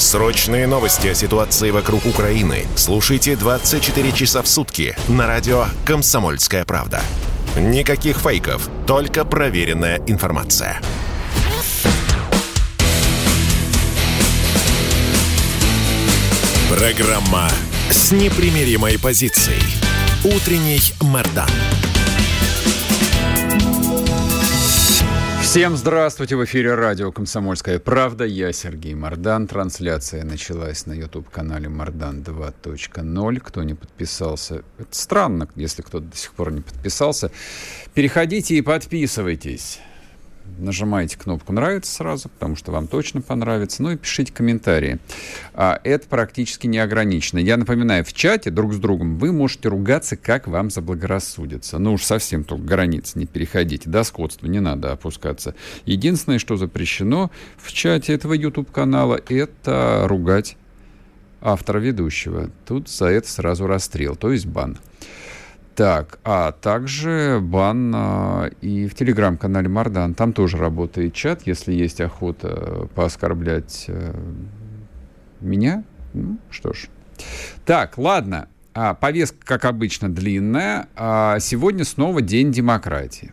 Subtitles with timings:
[0.00, 7.02] Срочные новости о ситуации вокруг Украины слушайте 24 часа в сутки на радио «Комсомольская правда».
[7.54, 10.80] Никаких фейков, только проверенная информация.
[16.70, 17.50] Программа
[17.90, 19.60] с непримиримой позицией.
[20.24, 21.50] Утренний Мордан.
[25.50, 26.36] Всем здравствуйте!
[26.36, 28.24] В эфире радио «Комсомольская правда».
[28.24, 29.48] Я Сергей Мордан.
[29.48, 33.40] Трансляция началась на YouTube-канале «Мордан 2.0».
[33.40, 37.32] Кто не подписался, это странно, если кто-то до сих пор не подписался.
[37.94, 39.80] Переходите и подписывайтесь
[40.58, 43.82] нажимаете кнопку «Нравится» сразу, потому что вам точно понравится.
[43.82, 44.98] Ну и пишите комментарии.
[45.54, 47.38] А, это практически не ограничено.
[47.38, 51.78] Я напоминаю, в чате друг с другом вы можете ругаться, как вам заблагорассудится.
[51.78, 53.88] Ну уж совсем только границ не переходите.
[53.88, 55.54] До скотства не надо опускаться.
[55.84, 60.56] Единственное, что запрещено в чате этого YouTube-канала, это ругать
[61.40, 62.50] автора ведущего.
[62.66, 64.78] Тут за это сразу расстрел, то есть бан.
[65.80, 70.12] Так, а также бан а, и в телеграм-канале Мардан.
[70.12, 74.14] Там тоже работает чат, если есть охота пооскорблять а,
[75.40, 75.82] меня.
[76.12, 76.88] Ну, что ж.
[77.64, 78.48] Так, ладно.
[78.74, 80.86] А, повестка, как обычно, длинная.
[80.96, 83.32] А, сегодня снова День демократии.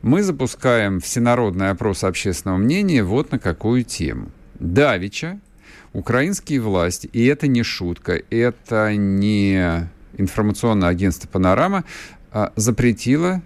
[0.00, 4.30] Мы запускаем всенародный опрос общественного мнения вот на какую тему.
[4.60, 5.40] Давича,
[5.92, 11.84] украинские власти, и это не шутка, это не информационное агентство «Панорама»
[12.32, 13.42] а, запретило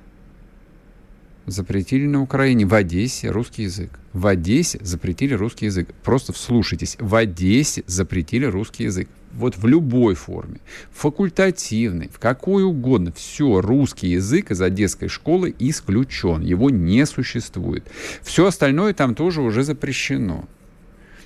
[1.47, 3.91] запретили на Украине, в Одессе русский язык.
[4.13, 5.93] В Одессе запретили русский язык.
[6.03, 6.97] Просто вслушайтесь.
[6.99, 9.09] В Одессе запретили русский язык.
[9.33, 10.61] Вот в любой форме.
[10.93, 13.13] Факультативный, в какой угодно.
[13.13, 16.41] Все, русский язык из одесской школы исключен.
[16.41, 17.85] Его не существует.
[18.23, 20.45] Все остальное там тоже уже запрещено.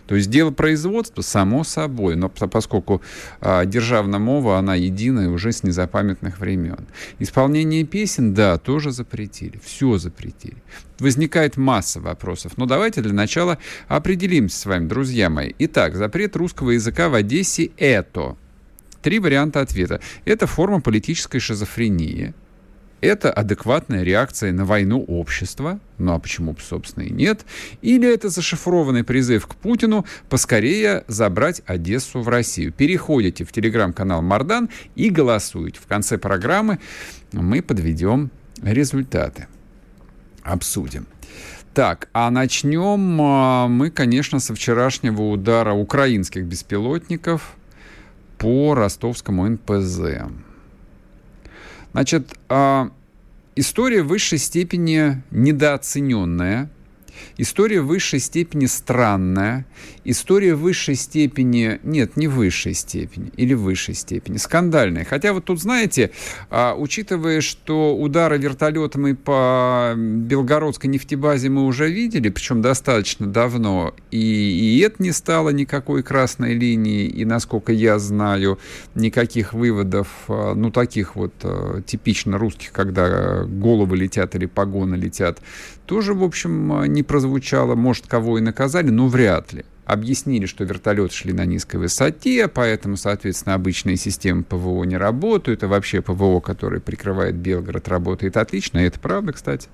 [0.09, 3.03] То есть дело производства, само собой, но поскольку
[3.43, 6.87] а, державная мова, она единая уже с незапамятных времен.
[7.19, 10.57] Исполнение песен, да, тоже запретили, все запретили.
[10.99, 15.53] Возникает масса вопросов, но давайте для начала определимся с вами, друзья мои.
[15.59, 18.37] Итак, запрет русского языка в Одессе– это...
[19.03, 20.01] Три варианта ответа.
[20.25, 22.35] Это форма политической шизофрении–
[23.01, 27.45] это адекватная реакция на войну общества, ну а почему бы, собственно, и нет,
[27.83, 32.73] или это зашифрованный призыв к Путину поскорее забрать Одессу в Россию.
[32.73, 35.81] Переходите в телеграм-канал Мардан и голосуете.
[35.81, 36.79] В конце программы
[37.33, 38.31] мы подведем
[38.63, 39.47] результаты.
[40.43, 41.07] Обсудим.
[41.75, 47.57] Так, а начнем а, мы, конечно, со вчерашнего удара украинских беспилотников
[48.39, 50.01] по ростовскому НПЗ.
[51.93, 52.91] Значит, а,
[53.57, 56.71] история в высшей степени недооцененная
[57.37, 59.67] История в высшей степени странная,
[60.05, 65.05] история в высшей степени, нет, не в высшей степени, или в высшей степени, скандальная.
[65.05, 66.11] Хотя вот тут, знаете,
[66.51, 73.95] а, учитывая, что удары вертолетом и по Белгородской нефтебазе мы уже видели, причем достаточно давно,
[74.11, 78.59] и, и это не стало никакой красной линии, и, насколько я знаю,
[78.95, 85.41] никаких выводов, а, ну, таких вот а, типично русских, когда головы летят или погоны летят,
[85.89, 87.75] тоже, в общем, не прозвучало.
[87.75, 89.65] Может, кого и наказали, но вряд ли.
[89.87, 95.69] Объяснили, что вертолеты шли на низкой высоте, поэтому, соответственно, обычные системы ПВО не работают, а
[95.69, 98.81] вообще ПВО, которое прикрывает Белгород, работает отлично.
[98.81, 99.71] И это правда, кстати.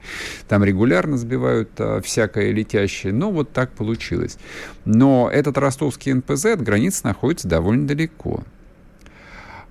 [0.46, 3.12] Там регулярно сбивают а, всякое летящее.
[3.12, 4.38] Но вот так получилось.
[4.84, 8.44] Но этот ростовский НПЗ от границы находится довольно далеко.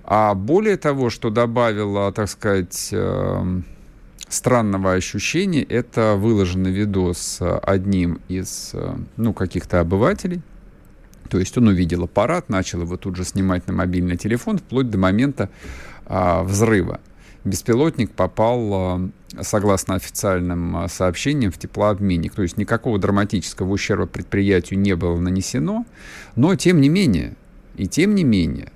[0.04, 3.60] А более того, что добавило, так сказать, э,
[4.34, 5.62] странного ощущения.
[5.62, 8.72] Это выложенный видос с одним из,
[9.16, 10.42] ну, каких-то обывателей.
[11.30, 14.98] То есть он увидел аппарат, начал его тут же снимать на мобильный телефон, вплоть до
[14.98, 15.48] момента
[16.06, 17.00] а, взрыва.
[17.44, 19.10] беспилотник попал,
[19.40, 22.34] согласно официальным сообщениям, в теплообменник.
[22.34, 25.86] То есть никакого драматического ущерба предприятию не было нанесено,
[26.36, 27.36] но тем не менее,
[27.76, 28.70] и тем не менее,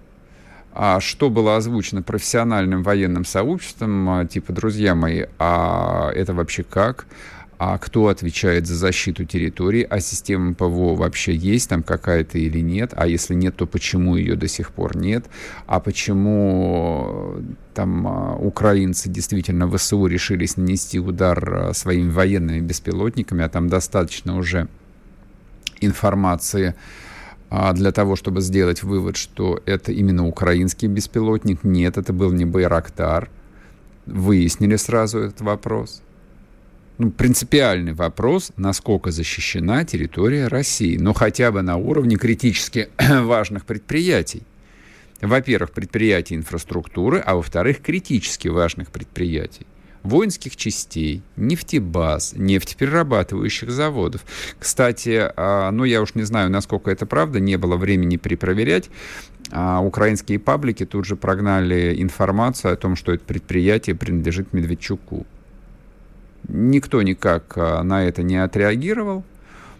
[1.00, 7.06] что было озвучено профессиональным военным сообществом, типа, друзья мои, а это вообще как?
[7.58, 12.92] а кто отвечает за защиту территории, а система ПВО вообще есть там какая-то или нет,
[12.96, 15.26] а если нет, то почему ее до сих пор нет,
[15.66, 17.42] а почему э,
[17.74, 24.36] там а, украинцы действительно ВСУ решились нанести удар э, своими военными беспилотниками, а там достаточно
[24.36, 24.68] уже
[25.80, 26.76] информации
[27.50, 31.64] а, для того, чтобы сделать вывод, что это именно украинский беспилотник.
[31.64, 33.30] Нет, это был не Байрактар.
[34.06, 36.02] Выяснили сразу этот вопрос
[36.98, 44.42] ну, принципиальный вопрос, насколько защищена территория России, но хотя бы на уровне критически важных предприятий.
[45.20, 49.66] Во-первых, предприятий инфраструктуры, а во-вторых, критически важных предприятий
[50.08, 54.24] воинских частей, нефтебаз, нефтеперерабатывающих заводов.
[54.58, 58.90] Кстати, а, ну я уж не знаю, насколько это правда, не было времени перепроверять,
[59.50, 65.26] а украинские паблики тут же прогнали информацию о том, что это предприятие принадлежит Медведчуку.
[66.48, 69.24] Никто никак а, на это не отреагировал.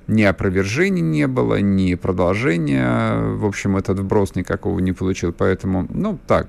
[0.06, 3.34] Ни опровержений не было, ни продолжения.
[3.34, 5.34] В общем, этот вброс никакого не получил.
[5.34, 6.48] Поэтому, ну, так,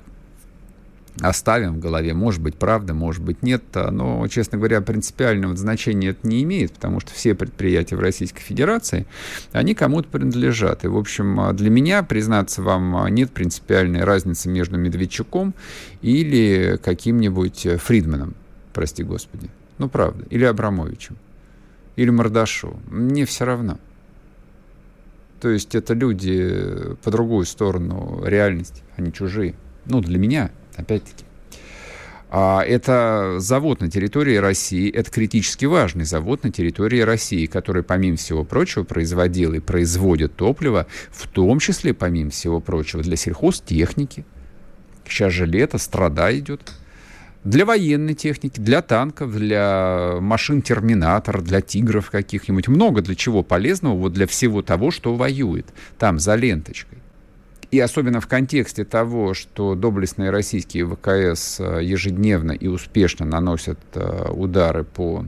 [1.20, 2.14] оставим в голове.
[2.14, 3.64] Может быть, правда, может быть, нет.
[3.74, 9.06] Но, честно говоря, принципиального значения это не имеет, потому что все предприятия в Российской Федерации,
[9.52, 10.84] они кому-то принадлежат.
[10.84, 15.54] И, в общем, для меня, признаться вам, нет принципиальной разницы между Медведчуком
[16.02, 18.34] или каким-нибудь Фридманом,
[18.72, 19.50] прости господи.
[19.78, 20.24] Ну, правда.
[20.30, 21.16] Или Абрамовичем.
[21.96, 22.78] Или Мордашу.
[22.90, 23.78] Мне все равно.
[25.40, 26.54] То есть это люди
[27.02, 29.54] по другую сторону реальности, они чужие.
[29.86, 31.24] Ну, для меня, опять-таки.
[32.32, 38.16] А это завод на территории России, это критически важный завод на территории России, который, помимо
[38.16, 44.24] всего прочего, производил и производит топливо, в том числе, помимо всего прочего, для сельхозтехники.
[45.08, 46.72] Сейчас же лето, страда идет
[47.42, 52.68] для военной техники, для танков, для машин Терминатор, для тигров каких-нибудь.
[52.68, 55.66] Много для чего полезного, вот для всего того, что воюет
[55.98, 56.98] там за ленточкой.
[57.70, 64.30] И особенно в контексте того, что доблестные российские ВКС э, ежедневно и успешно наносят э,
[64.30, 65.24] удары по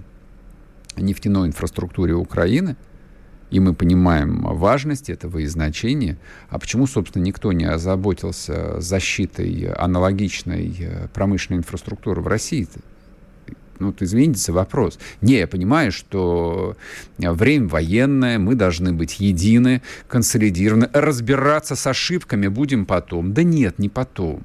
[0.96, 2.76] нефтяной инфраструктуре Украины–
[3.52, 6.16] и мы понимаем важность этого и значение.
[6.48, 12.80] А почему, собственно, никто не озаботился защитой аналогичной э, промышленной инфраструктуры в России-то?
[13.82, 14.99] Ну, вот извините за вопрос.
[15.20, 16.76] Не, я понимаю, что
[17.19, 23.32] время военное, мы должны быть едины, консолидированы, разбираться с ошибками будем потом.
[23.32, 24.43] Да нет, не потом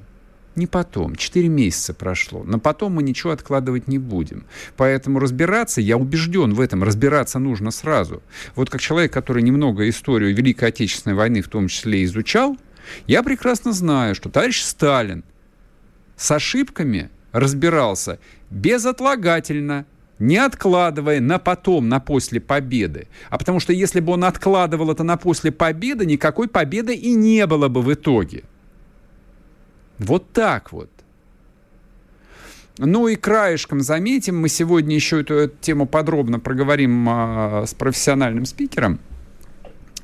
[0.58, 1.14] не потом.
[1.14, 2.42] Четыре месяца прошло.
[2.44, 4.44] Но потом мы ничего откладывать не будем.
[4.76, 8.22] Поэтому разбираться, я убежден в этом, разбираться нужно сразу.
[8.56, 12.58] Вот как человек, который немного историю Великой Отечественной войны в том числе изучал,
[13.06, 15.22] я прекрасно знаю, что товарищ Сталин
[16.16, 18.18] с ошибками разбирался
[18.50, 19.86] безотлагательно,
[20.18, 23.08] не откладывая на потом, на после победы.
[23.30, 27.46] А потому что если бы он откладывал это на после победы, никакой победы и не
[27.46, 28.44] было бы в итоге.
[29.98, 30.90] Вот так вот.
[32.78, 38.44] Ну и краешком заметим, мы сегодня еще эту, эту тему подробно проговорим а, с профессиональным
[38.44, 39.00] спикером.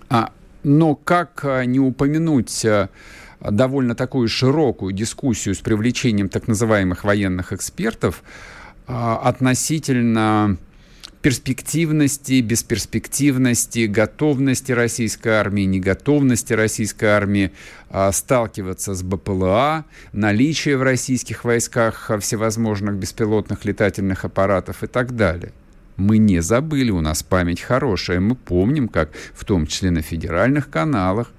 [0.09, 0.33] А,
[0.65, 2.89] но как а, не упомянуть а,
[3.51, 8.23] довольно такую широкую дискуссию с привлечением так называемых военных экспертов
[8.87, 10.59] а, относительно
[11.25, 17.53] перспективности, бесперспективности, готовности российской армии, неготовности российской армии
[17.89, 25.53] а, сталкиваться с БПЛА, наличие в российских войсках всевозможных беспилотных летательных аппаратов и так далее.
[25.97, 30.69] Мы не забыли, у нас память хорошая, мы помним, как в том числе на федеральных
[30.69, 31.33] каналах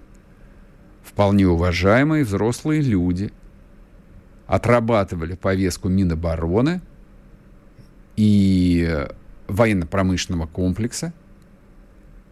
[1.16, 3.32] вполне уважаемые взрослые люди
[4.48, 6.82] отрабатывали повестку Минобороны
[8.18, 9.08] и
[9.48, 11.14] военно-промышленного комплекса,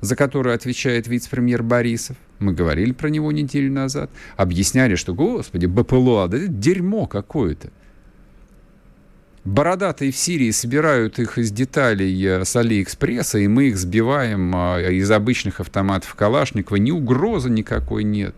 [0.02, 2.18] за который отвечает вице-премьер Борисов.
[2.40, 4.12] Мы говорили про него неделю назад.
[4.36, 7.70] Объясняли, что, господи, БПЛА, да это дерьмо какое-то.
[9.46, 14.80] Бородатые в Сирии собирают их из деталей э, с Алиэкспресса, и мы их сбиваем а,
[14.82, 16.76] из обычных автоматов Калашникова.
[16.76, 18.36] Ни угрозы никакой нет.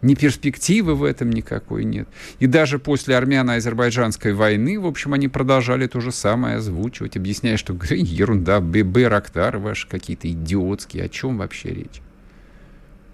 [0.00, 2.08] Ни перспективы в этом никакой нет.
[2.38, 7.72] И даже после армяно-азербайджанской войны, в общем, они продолжали то же самое озвучивать, объясняя, что
[7.72, 12.00] ерунда, Байрактары ваши какие-то идиотские, о чем вообще речь?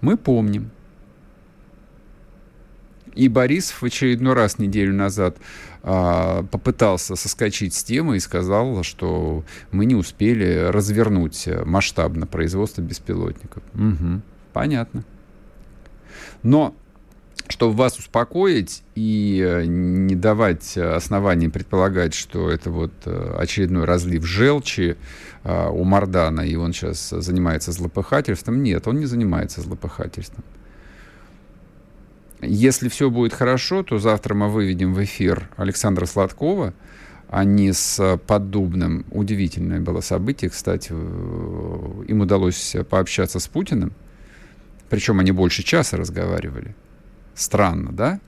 [0.01, 0.69] Мы помним.
[3.15, 5.37] И Борисов в очередной раз неделю назад
[5.81, 13.63] а, попытался соскочить с темы и сказал, что мы не успели развернуть масштабно производство беспилотников.
[13.73, 15.05] Угу, понятно.
[16.43, 16.75] Но
[17.47, 24.25] чтобы вас успокоить и э, не давать оснований предполагать, что это вот э, очередной разлив
[24.25, 24.97] желчи
[25.43, 28.63] э, у Мардана, и он сейчас занимается злопыхательством.
[28.63, 30.43] Нет, он не занимается злопыхательством.
[32.41, 36.73] Если все будет хорошо, то завтра мы выведем в эфир Александра Сладкова,
[37.29, 39.05] а не с Поддубным.
[39.11, 40.91] Удивительное было событие, кстати.
[40.91, 43.93] Им удалось пообщаться с Путиным.
[44.95, 46.73] Причем они больше часа разговаривали.
[47.33, 48.21] Странно, да?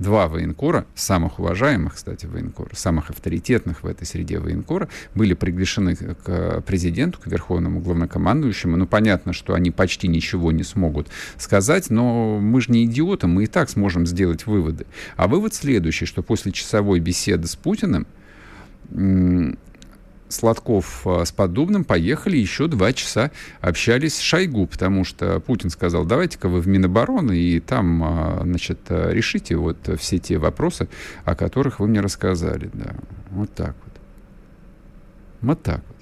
[0.00, 6.60] Два военкора, самых уважаемых, кстати, военкора, самых авторитетных в этой среде военкора, были приглашены к
[6.62, 8.76] президенту, к верховному главнокомандующему.
[8.76, 11.06] Ну, понятно, что они почти ничего не смогут
[11.38, 14.86] сказать, но мы же не идиоты, мы и так сможем сделать выводы.
[15.14, 18.08] А вывод следующий, что после часовой беседы с Путиным
[20.32, 26.04] Сладков э, с Поддубным поехали еще два часа общались с Шойгу, потому что Путин сказал,
[26.04, 30.88] давайте-ка вы в Минобороны и там, э, значит, э, решите вот все те вопросы,
[31.24, 32.70] о которых вы мне рассказали.
[32.72, 32.94] Да.
[33.30, 33.92] Вот так вот.
[35.40, 35.96] Вот так вот.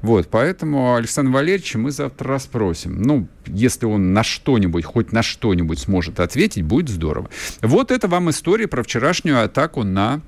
[0.00, 3.02] Вот, поэтому Александр Валерьевич мы завтра расспросим.
[3.02, 7.28] Ну, если он на что-нибудь, хоть на что-нибудь сможет ответить, будет здорово.
[7.60, 10.20] Вот это вам история про вчерашнюю атаку на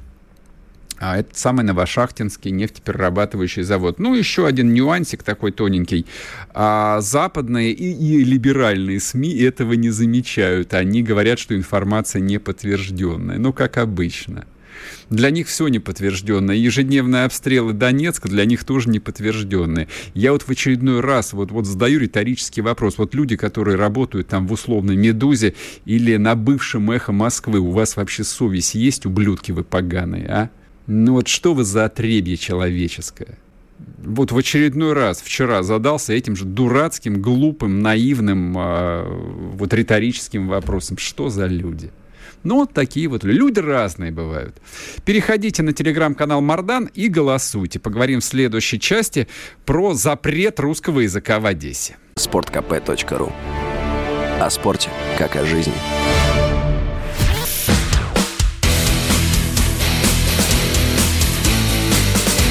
[1.01, 3.99] а это самый Новошахтинский нефтеперерабатывающий завод.
[3.99, 6.05] Ну, еще один нюансик такой тоненький.
[6.53, 10.75] А западные и, и либеральные СМИ этого не замечают.
[10.75, 13.39] Они говорят, что информация не подтвержденная.
[13.39, 14.45] Ну, как обычно.
[15.09, 16.55] Для них все неподтвержденное.
[16.55, 19.89] Ежедневные обстрелы Донецка для них тоже неподтвержденные.
[20.13, 22.99] Я вот в очередной раз вот, вот задаю риторический вопрос.
[22.99, 25.55] Вот люди, которые работают там в условной «Медузе»
[25.87, 30.51] или на бывшем «Эхо Москвы», у вас вообще совесть есть, ублюдки вы поганые, а?
[30.87, 33.39] Ну вот что вы за отребье человеческое?
[33.99, 39.05] Вот в очередной раз вчера задался этим же дурацким, глупым, наивным, э,
[39.55, 40.99] вот риторическим вопросом.
[40.99, 41.91] Что за люди?
[42.43, 44.57] Ну, вот такие вот люди разные бывают.
[45.05, 47.79] Переходите на телеграм-канал Мардан и голосуйте.
[47.79, 49.29] Поговорим в следующей части
[49.67, 51.97] про запрет русского языка в Одессе.
[52.17, 53.33] sportkp.ru
[54.41, 55.75] О спорте, как о жизни.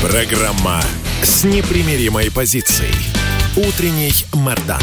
[0.02, 0.80] Программа
[1.22, 2.96] с непримиримой позицией.
[3.58, 4.80] Утренний Мордан.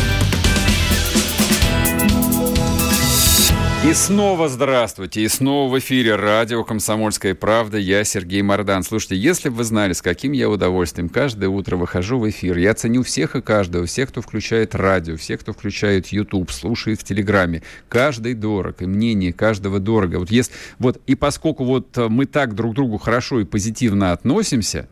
[3.89, 7.79] И снова здравствуйте, и снова в эфире радио «Комсомольская правда».
[7.79, 8.83] Я Сергей Мордан.
[8.83, 12.75] Слушайте, если бы вы знали, с каким я удовольствием каждое утро выхожу в эфир, я
[12.75, 17.63] ценю всех и каждого, всех, кто включает радио, всех, кто включает YouTube, слушает в Телеграме.
[17.89, 20.17] Каждый дорог, и мнение каждого дорого.
[20.19, 24.91] Вот, если, вот, и поскольку вот мы так друг к другу хорошо и позитивно относимся,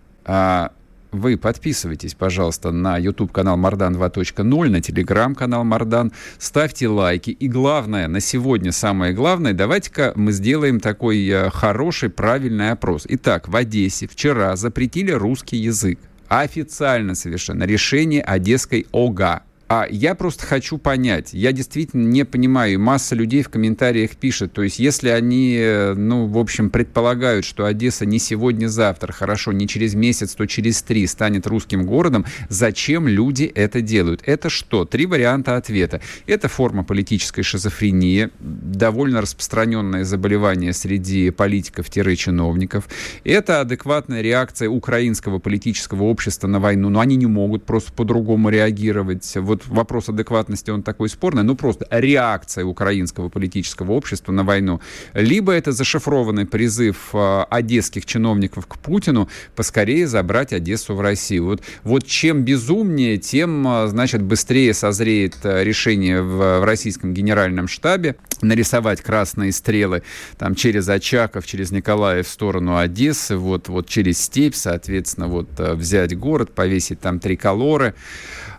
[1.14, 7.30] вы подписывайтесь, пожалуйста, на YouTube-канал Мардан 2.0, на телеграм-канал Мардан, ставьте лайки.
[7.30, 13.06] И главное, на сегодня самое главное, давайте-ка мы сделаем такой э, хороший, правильный опрос.
[13.08, 16.00] Итак, в Одессе вчера запретили русский язык.
[16.28, 17.64] Официально совершенно.
[17.64, 19.42] Решение Одесской ОГА.
[19.66, 24.62] А я просто хочу понять, я действительно не понимаю, масса людей в комментариях пишет, то
[24.62, 29.94] есть если они, э, ну, в общем, предполагают, что Одесса не сегодня-завтра, хорошо, не через
[29.94, 34.22] месяц, то через три станет русским городом, зачем люди это делают?
[34.26, 34.84] Это что?
[34.84, 36.02] Три варианта ответа.
[36.26, 42.86] Это форма политической шизофрении, довольно распространенное заболевание среди политиков-чиновников.
[43.24, 49.24] Это адекватная реакция украинского политического общества на войну, но они не могут просто по-другому реагировать.
[49.54, 54.80] Вот вопрос адекватности, он такой спорный, но просто реакция украинского политического общества на войну.
[55.12, 61.44] Либо это зашифрованный призыв э, одесских чиновников к Путину поскорее забрать Одессу в Россию.
[61.44, 67.68] Вот, вот чем безумнее, тем, э, значит, быстрее созреет э, решение в, в российском генеральном
[67.68, 70.02] штабе нарисовать красные стрелы
[70.36, 76.18] там через Очаков, через Николаев в сторону Одессы, вот, вот через степь, соответственно, вот взять
[76.18, 77.94] город, повесить там триколоры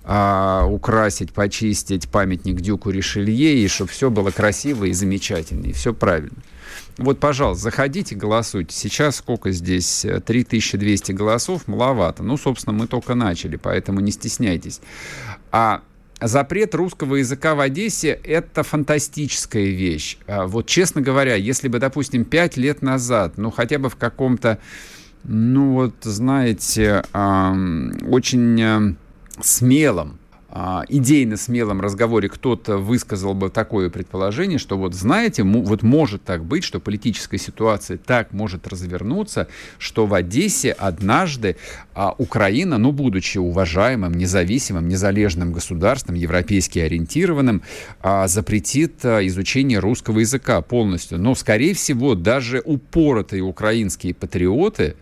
[0.08, 5.96] а, украсить, почистить памятник Дюку Ришелье, и чтобы все было красиво и замечательно, и все
[5.96, 6.38] правильно.
[6.98, 8.76] Вот, пожалуйста, заходите, голосуйте.
[8.76, 10.06] Сейчас сколько здесь?
[10.26, 12.22] 3200 голосов, маловато.
[12.22, 14.80] Ну, собственно, мы только начали, поэтому не стесняйтесь.
[15.52, 15.82] А
[16.22, 20.20] запрет русского языка в Одессе– это фантастическая вещь.
[20.28, 24.60] А вот, честно говоря, если бы, допустим, пять лет назад, ну, хотя бы в каком-то,
[25.24, 28.98] ну, вот, знаете, очень
[29.42, 30.20] смелом
[30.58, 36.46] а, идейно смелом разговоре кто-то высказал бы такое предположение, что вот знаете, вот может так
[36.46, 39.50] быть, что политическая ситуация так может развернуться,
[39.80, 41.58] что в Одессе однажды
[41.94, 47.62] а, Украина, ну, будучи уважаемым, независимым, незалежным государством, европейски ориентированным,
[48.02, 51.20] а, запретит изучение русского языка полностью.
[51.20, 54.96] Но, скорее всего, даже упоротые украинские патриоты,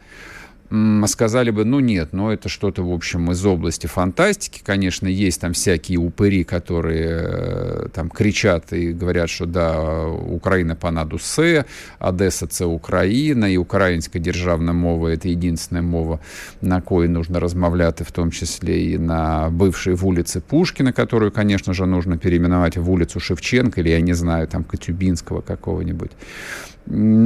[1.07, 4.61] сказали бы, ну нет, ну это что-то, в общем, из области фантастики.
[4.63, 11.19] Конечно, есть там всякие упыри, которые э, там кричат и говорят, что да, Украина понаду
[11.19, 11.65] се,
[12.01, 16.19] Одесса це Україна, і українська державна мова – это единственная мова,
[16.63, 21.87] на кої нужно размовляти, в том числе и на бывшей вулице Пушкина, которую, конечно же,
[21.87, 26.11] нужно переименовать в улицу Шевченко или, я не знаю, там, Катюбинского какого-нибудь.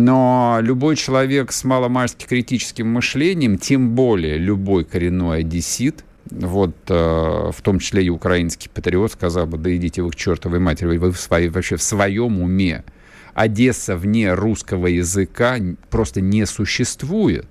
[0.08, 7.62] Но любой человек с маломальски критическим мышлением, тем более любой коренной одессит, вот э, в
[7.62, 11.20] том числе и украинский патриот сказал бы, да идите вы к чертовой матери, вы в
[11.20, 12.86] своей, вообще в своем уме.
[13.34, 15.58] Одесса вне русского языка
[15.90, 17.46] просто не существует.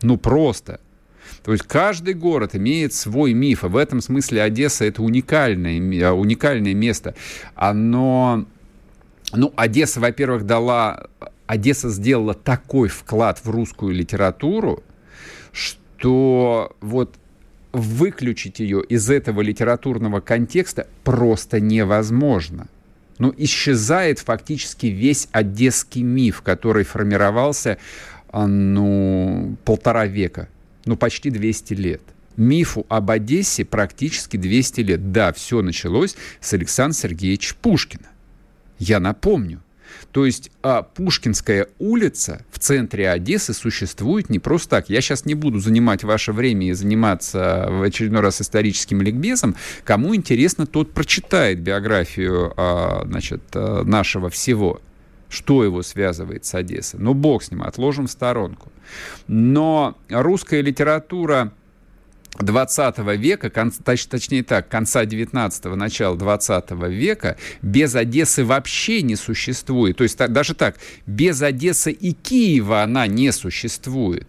[0.00, 0.78] Ну просто.
[1.42, 6.72] То есть каждый город имеет свой миф, и в этом смысле Одесса это уникальное, уникальное
[6.72, 7.16] место.
[7.56, 8.44] Оно,
[9.32, 11.08] ну, Одесса, во-первых, дала
[11.46, 14.82] Одесса сделала такой вклад в русскую литературу,
[15.52, 17.16] что вот
[17.72, 22.68] выключить ее из этого литературного контекста просто невозможно.
[23.18, 27.78] Ну, исчезает фактически весь одесский миф, который формировался,
[28.28, 30.48] а, ну, полтора века,
[30.84, 32.02] ну, почти 200 лет.
[32.36, 35.12] Мифу об Одессе практически 200 лет.
[35.12, 38.08] Да, все началось с Александра Сергеевича Пушкина.
[38.78, 39.62] Я напомню,
[40.12, 44.90] то есть а, Пушкинская улица в центре Одессы существует не просто так.
[44.90, 49.56] Я сейчас не буду занимать ваше время и заниматься в очередной раз историческим ликбезом.
[49.84, 54.80] Кому интересно, тот прочитает биографию а, значит, а, нашего всего
[55.28, 57.00] что его связывает с Одессой.
[57.00, 58.70] Ну, бог с ним, отложим в сторонку.
[59.26, 61.52] Но русская литература
[62.38, 69.96] 20 века, точ, точнее так, конца 19-го, начала 20 века, без Одессы вообще не существует.
[69.96, 74.26] То есть так, даже так, без Одессы и Киева она не существует.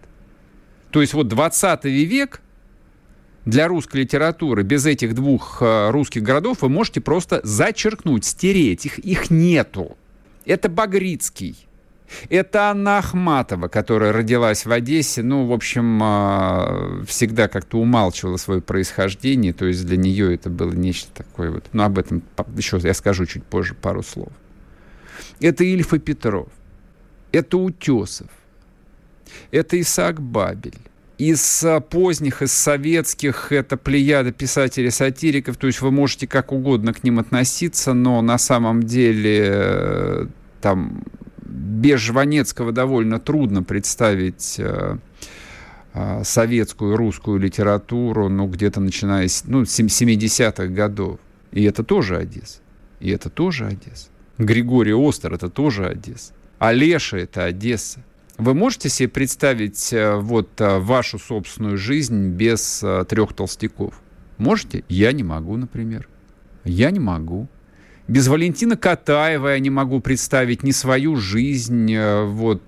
[0.92, 2.42] То есть вот 20 век
[3.46, 8.86] для русской литературы без этих двух э, русских городов вы можете просто зачеркнуть, стереть.
[8.86, 9.98] Их, их нету.
[10.46, 11.67] Это Багрицкий,
[12.30, 18.62] это Анна Ахматова, которая родилась в Одессе, ну, в общем, а, всегда как-то умалчивала свое
[18.62, 21.66] происхождение, то есть для нее это было нечто такое вот.
[21.74, 22.24] Но об этом
[22.56, 24.30] еще я скажу чуть позже пару слов.
[25.40, 26.48] Это Ильф и Петров,
[27.32, 28.30] это Утесов,
[29.52, 30.78] это Исаак Бабель.
[31.18, 37.04] Из а, поздних, из советских, это плеяда писателей-сатириков, то есть вы можете как угодно к
[37.04, 40.28] ним относиться, но на самом деле э,
[40.62, 41.02] там
[41.68, 44.98] без Жванецкого довольно трудно представить э,
[45.94, 51.20] э, советскую русскую литературу, ну, где-то начиная с ну, 70-х годов.
[51.52, 52.60] И это тоже Одесса.
[53.00, 54.08] И это тоже Одесса.
[54.38, 56.34] Григорий Остер— это тоже Одесса.
[56.60, 58.04] Олеша— это Одесса.
[58.38, 64.00] Вы можете себе представить э, вот вашу собственную жизнь без трех толстяков?
[64.38, 64.84] Можете?
[64.88, 66.08] Я не могу, например.
[66.64, 67.48] Я не могу.
[68.08, 72.62] Без Валентина Катаева я не могу представить ни свою жизнь, э, вот,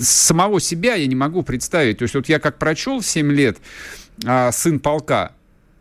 [0.00, 1.98] самого себя я не могу представить.
[1.98, 3.58] То есть вот я как прочел в 7 лет
[4.24, 5.32] а, «Сын полка»,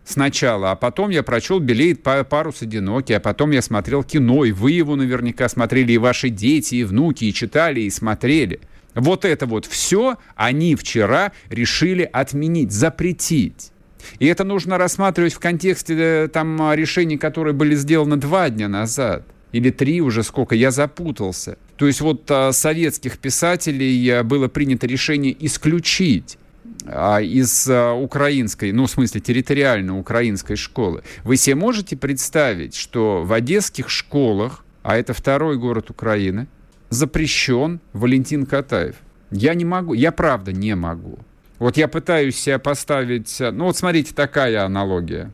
[0.04, 4.72] сначала, а потом я прочел «Белеет парус одинокий», а потом я смотрел кино, и вы
[4.72, 8.60] его наверняка смотрели, и ваши дети, и внуки, и читали, и смотрели.
[8.96, 13.72] Вот это вот все они вчера решили отменить, запретить.
[14.20, 19.24] И это нужно рассматривать в контексте э, там, решений, которые были сделаны два дня назад.
[19.52, 21.58] Или три уже сколько, я запутался.
[21.78, 26.38] То есть вот а, советских писателей а, было принято решение исключить
[26.86, 31.04] а, из а, украинской, ну, в смысле, территориально украинской школы.
[31.24, 36.48] Вы себе можете представить, что в одесских школах, а это второй город Украины,
[36.90, 38.96] запрещен Валентин Катаев?
[39.32, 41.20] Я не могу, я правда не могу.
[41.60, 43.38] Вот я пытаюсь себя поставить...
[43.40, 45.32] Ну вот смотрите, такая аналогия.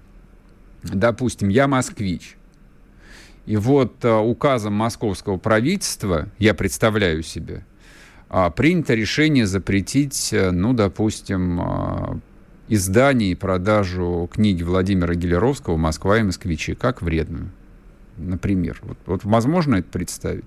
[0.84, 2.38] Допустим, я москвич.
[3.46, 7.66] И вот uh, указом московского правительства, я представляю себе,
[8.30, 12.22] uh, принято решение запретить, uh, ну, допустим,
[12.70, 17.52] издание и продажу книги Владимира Гелеровского «Москва и москвичи» как вредную,
[18.18, 18.80] например.
[18.84, 20.46] Вот, вот возможно это представить?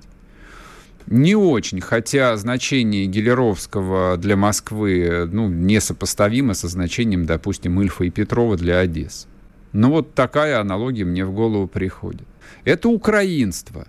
[1.06, 8.56] Не очень, хотя значение Гелеровского для Москвы ну, несопоставимо со значением, допустим, Ильфа и Петрова
[8.56, 9.28] для Одессы.
[9.72, 12.26] Ну вот такая аналогия мне в голову приходит.
[12.64, 13.86] Это украинство.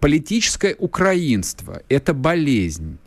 [0.00, 2.98] Политическое украинство– это болезнь,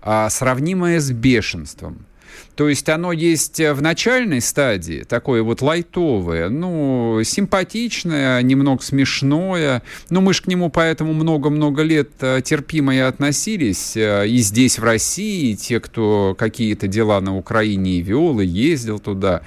[0.00, 2.06] а, сравнимая с бешенством–
[2.54, 9.82] то есть оно есть в начальной стадии, такое вот лайтовое, ну, симпатичное, немного смешное.
[10.10, 13.96] Но мы же к нему поэтому много-много лет э, терпимо и относились.
[13.96, 18.46] Э, и здесь, в России, и те, кто какие-то дела на Украине и вел, и
[18.46, 19.42] ездил туда.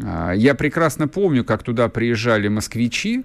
[0.00, 3.24] А, я прекрасно помню, как туда приезжали москвичи,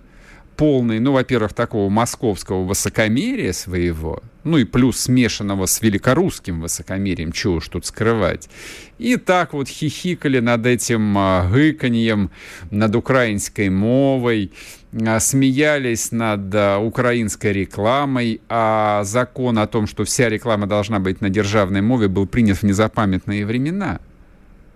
[0.56, 7.56] полный, ну, во-первых, такого московского высокомерия своего, ну и плюс смешанного с великорусским высокомерием, чего
[7.56, 8.50] уж тут скрывать.
[8.98, 12.32] И так вот хихикали над этим а, гыканьем,
[12.72, 14.52] над украинской мовой,
[14.94, 21.22] а, смеялись над а, украинской рекламой, а закон о том, что вся реклама должна быть
[21.22, 24.00] на державной мове, был принят в незапамятные времена–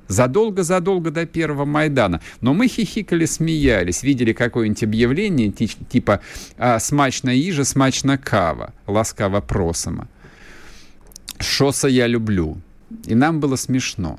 [0.07, 2.21] задолго-задолго до первого Майдана.
[2.41, 5.51] Но мы хихикали, смеялись, видели какое-нибудь объявление
[5.89, 6.19] типа
[6.79, 10.07] «Смачна їжа, смачна кава», ласкаво просимо.
[11.39, 12.57] «Шоса я люблю».
[13.05, 14.17] И нам было смешно.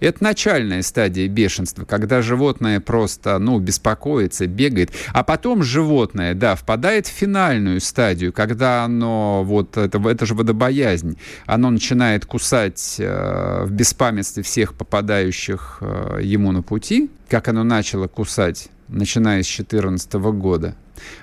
[0.00, 4.90] Это начальная стадия бешенства, когда животное просто, ну, беспокоится, бегает.
[5.12, 11.18] А потом животное, да, впадает в финальную стадию, когда оно, вот, это, это же водобоязнь,
[11.46, 18.08] оно начинает кусать э, в беспамятстве всех попадающих э, ему на пути, как оно начало
[18.08, 20.76] кусать, начиная с 2014 года.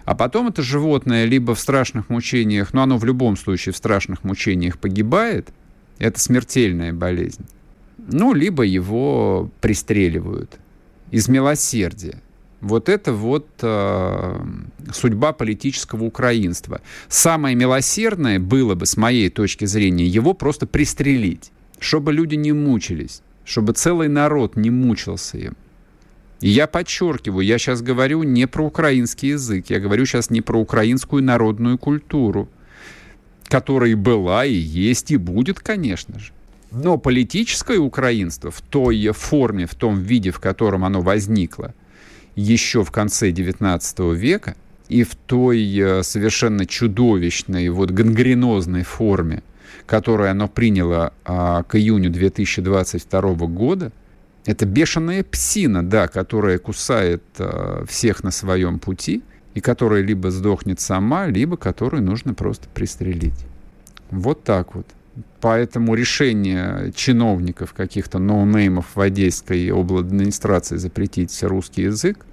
[0.06, 4.24] А потом это животное либо в страшных мучениях, но оно в любом случае в страшных
[4.24, 5.50] мучениях погибает,
[6.00, 7.46] это смертельная болезнь
[8.12, 10.60] ну, либо его пристреливают
[11.12, 12.22] из милосердия.
[12.62, 14.40] Вот это вот э,
[14.94, 16.82] судьба политического украинства.
[17.08, 23.22] Самое милосердное было бы, с моей точки зрения, его просто пристрелить, чтобы люди не мучились,
[23.46, 25.56] чтобы целый народ не мучился им.
[26.42, 30.58] И я подчеркиваю, я сейчас говорю не про украинский язык, я говорю сейчас не про
[30.60, 32.50] украинскую народную культуру,
[33.48, 36.32] которая была и есть и будет, конечно же.
[36.72, 41.74] Но политическое украинство в той форме, в том виде, в котором оно возникло
[42.36, 44.56] еще в конце XIX века,
[44.88, 49.44] и в той э, совершенно чудовищной, вот гангренозной форме,
[49.86, 53.92] которую оно приняло а, к июню 2022 года,
[54.46, 59.22] это бешеная псина, да, которая кусает а, всех на своем пути,
[59.54, 63.46] и которая либо сдохнет сама, либо которую нужно просто пристрелить.
[64.12, 64.88] Вот так вот.
[65.42, 72.26] Поэтому решение чиновников, каких-то ноунеймов в Одесской администрации запретить русский язык,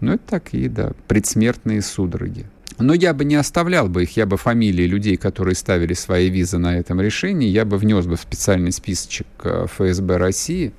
[0.00, 2.46] ну, это такие, да, предсмертные судороги.
[2.78, 6.58] Но я бы не оставлял бы их, я бы фамилии людей, которые ставили свои визы
[6.58, 10.72] на этом решении, я бы внес бы в специальный списочек э, ФСБ России,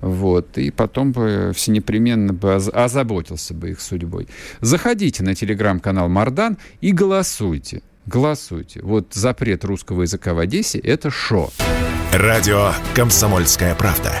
[0.00, 4.26] вот, и потом бы всенепременно бы озаботился бы их судьбой.
[4.60, 7.82] Заходите на телеграм-канал Мардан и голосуйте.
[8.06, 8.80] Голосуйте.
[8.82, 11.50] Вот запрет русского языка в Одессе– это шо.
[12.12, 14.12] Радио «Комсомольская правда».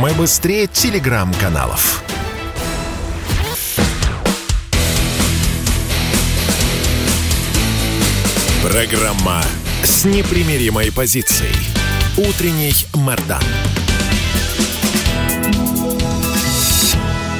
[0.00, 2.04] Мы быстрее телеграм-каналов.
[8.62, 9.42] Программа
[9.82, 11.54] с непримиримой позицией.
[12.16, 13.42] Утренний Мордан.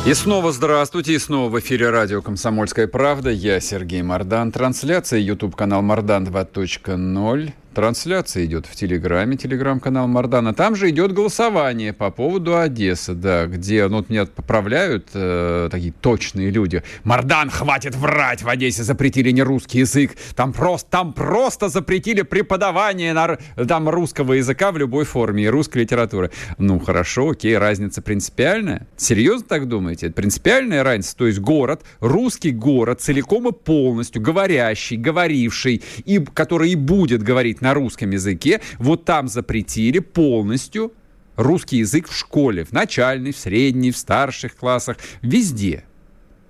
[0.05, 3.31] И снова здравствуйте, и снова в эфире радио «Комсомольская правда».
[3.31, 4.51] Я Сергей Мордан.
[4.51, 7.53] Трансляция YouTube-канал «Мордан 2.0».
[7.75, 10.53] Трансляция идет в Телеграме, Телеграм-канал Мардана.
[10.53, 15.93] Там же идет голосование по поводу Одессы, да, где, ну, вот меня поправляют э, такие
[15.93, 16.83] точные люди.
[17.05, 20.13] Мардан, хватит врать, в Одессе запретили не русский язык.
[20.37, 25.79] Там просто, там просто запретили преподавание на, там русского языка в любой форме и русской
[25.79, 26.31] литературы.
[26.59, 28.87] Ну, хорошо, окей, разница принципиальная.
[28.99, 30.11] Серьезно так думаете?
[30.11, 31.17] Принципиальная разница.
[31.17, 37.62] То есть город, русский город, целиком и полностью говорящий, говоривший, и который и будет говорить
[37.63, 40.93] на русском языке, вот там запретили полностью
[41.37, 45.85] русский язык в школе, в начальной, в средней, в старших классах, везде.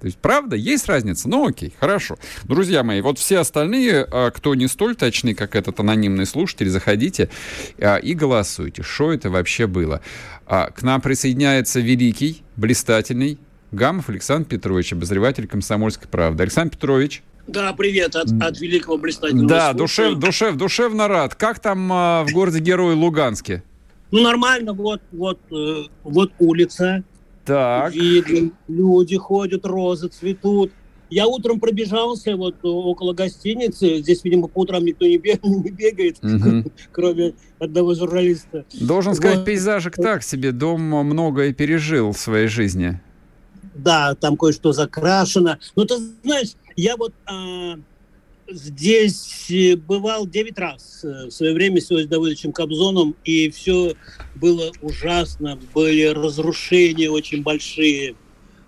[0.01, 1.29] То есть, правда, есть разница?
[1.29, 2.19] Ну, окей, хорошо.
[2.43, 7.31] Друзья мои, вот все остальные, а, кто не столь точны, как этот анонимный слушатель, заходите
[7.79, 8.83] а, и голосуйте.
[8.83, 10.01] Что это вообще было?
[10.45, 13.39] А, к нам присоединяется великий, блистательный
[13.71, 16.43] Гамов Александр Петрович, обозреватель «Комсомольской правды».
[16.43, 17.23] Александр Петрович.
[17.53, 21.35] Да, привет от, от великого блистательного Да, душев, душев, душевно рад.
[21.35, 23.63] Как там э, в городе Герой Луганске?
[24.11, 27.05] Ну, нормально, вот, вот, э, вот улица.
[27.45, 27.95] Так.
[27.95, 30.73] Видно, люди ходят, розы цветут.
[31.11, 33.99] Я утром пробежался вот около гостиницы.
[33.99, 36.71] Здесь, видимо, по утрам никто не, бег, не бегает, угу.
[36.93, 38.65] кроме одного журналиста.
[38.73, 39.45] Должен сказать, вот.
[39.45, 40.53] пейзажик так себе.
[40.53, 42.99] Дом многое пережил в своей жизни.
[43.75, 45.59] да, там кое-что закрашено.
[45.77, 47.79] Но ты знаешь, я вот а,
[48.49, 49.51] здесь
[49.87, 53.95] бывал 9 раз в свое время с Иосифом Давыдовичем Кобзоном, и все
[54.35, 58.15] было ужасно, были разрушения очень большие,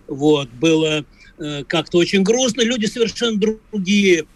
[0.06, 1.04] вот, было
[1.38, 4.26] э, как-то очень грустно, люди совершенно другие.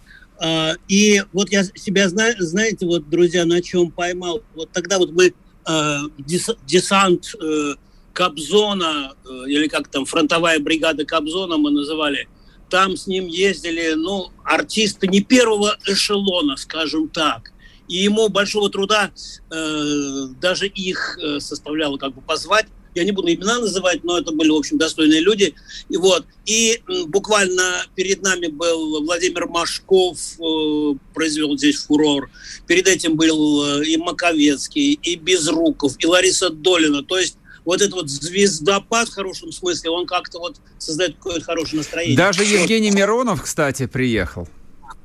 [0.40, 5.12] Э, и вот я себя, зна, знаете, вот, друзья, на чем поймал, вот тогда вот
[5.12, 5.32] мы
[5.68, 7.74] э, дес, десант э,
[8.12, 12.28] Кобзона, э, или как там, фронтовая бригада Кобзона мы называли,
[12.68, 17.52] там с ним ездили, ну, артисты не первого эшелона, скажем так.
[17.88, 19.10] И ему большого труда
[19.50, 22.66] э, даже их э, составляло как бы позвать.
[22.94, 25.54] Я не буду имена называть, но это были, в общем, достойные люди.
[25.88, 26.24] И вот.
[26.46, 32.30] И буквально перед нами был Владимир Машков, э, произвел здесь фурор.
[32.66, 37.02] Перед этим был э, и Маковецкий, и Безруков, и Лариса Долина.
[37.02, 41.78] То есть вот этот вот звездопад в хорошем смысле, он как-то вот создает какое-то хорошее
[41.78, 42.16] настроение.
[42.16, 44.48] Даже Евгений Миронов, кстати, приехал.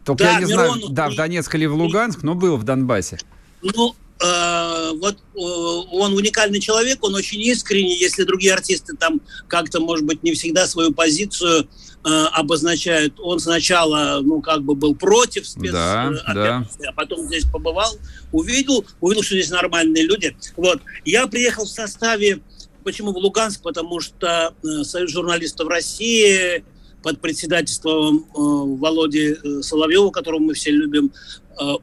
[0.03, 2.63] Только да, я не Миронов, знаю, да, в Донецк или в Луганск, но был в
[2.63, 3.19] Донбассе.
[3.61, 10.06] Ну, вот э, он уникальный человек, он очень искренний, если другие артисты там как-то, может
[10.06, 11.67] быть, не всегда свою позицию
[12.06, 13.19] э, обозначают.
[13.19, 16.67] Он сначала, ну, как бы был против спец да, да.
[16.88, 17.97] а потом здесь побывал,
[18.32, 20.38] увидел, увидел, что здесь нормальные люди.
[20.56, 20.82] Вот.
[21.06, 22.41] Я приехал в составе
[22.84, 23.62] Почему в Луганск?
[23.62, 26.63] Потому что э, Союз журналистов России
[27.02, 31.12] под председательством э, Володи э, Соловьева, которого мы все любим,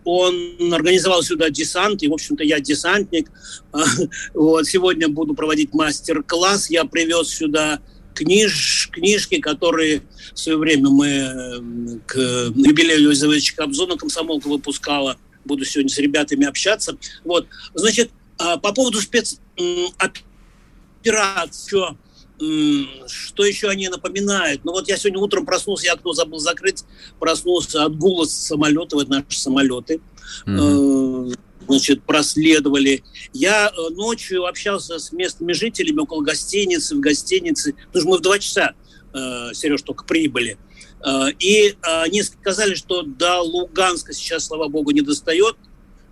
[0.04, 3.30] он организовал сюда десант, и, в общем-то, я десантник.
[4.34, 6.70] Вот, сегодня буду проводить мастер-класс.
[6.70, 7.80] Я привез сюда
[8.14, 10.02] книж, книжки, которые
[10.34, 15.16] в свое время мы к юбилею Юзефовича Кобзона комсомолка выпускала.
[15.44, 16.96] Буду сегодня с ребятами общаться.
[17.24, 19.40] Вот, значит, по поводу спец
[21.02, 21.96] операцию.
[23.06, 24.64] Что еще они напоминают?
[24.64, 26.84] Ну вот я сегодня утром проснулся, я окно забыл закрыть,
[27.18, 30.00] проснулся от гула самолета, вот наши самолеты.
[30.46, 31.38] Mm-hmm.
[31.68, 33.04] Значит, проследовали.
[33.34, 37.74] Я э, ночью общался с местными жителями около гостиницы, в гостинице.
[37.88, 38.72] Потому что мы в два часа,
[39.12, 40.56] э, Сереж, только прибыли.
[41.38, 45.56] И они сказали, что до Луганска сейчас, слава богу, не достает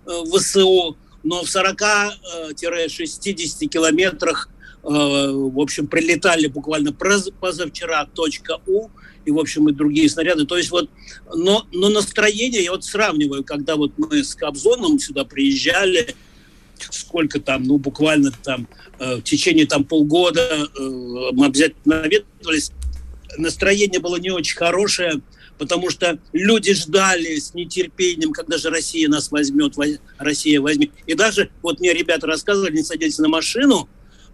[0.05, 4.49] ВСУ, но в 40-60 километрах
[4.83, 8.89] в общем, прилетали буквально позавчера точка У,
[9.25, 10.45] и, в общем, и другие снаряды.
[10.45, 10.89] То есть вот,
[11.33, 16.15] но, но настроение, я вот сравниваю, когда вот мы с Кобзоном сюда приезжали,
[16.89, 18.67] сколько там, ну, буквально там
[18.99, 20.81] э, в течение там полгода э,
[21.33, 22.71] мы обязательно наведывались,
[23.37, 25.21] настроение было не очень хорошее,
[25.57, 29.73] потому что люди ждали с нетерпением, когда же Россия нас возьмет,
[30.17, 30.91] Россия возьмет.
[31.05, 33.89] И даже, вот мне ребята рассказывали, не садитесь на машину,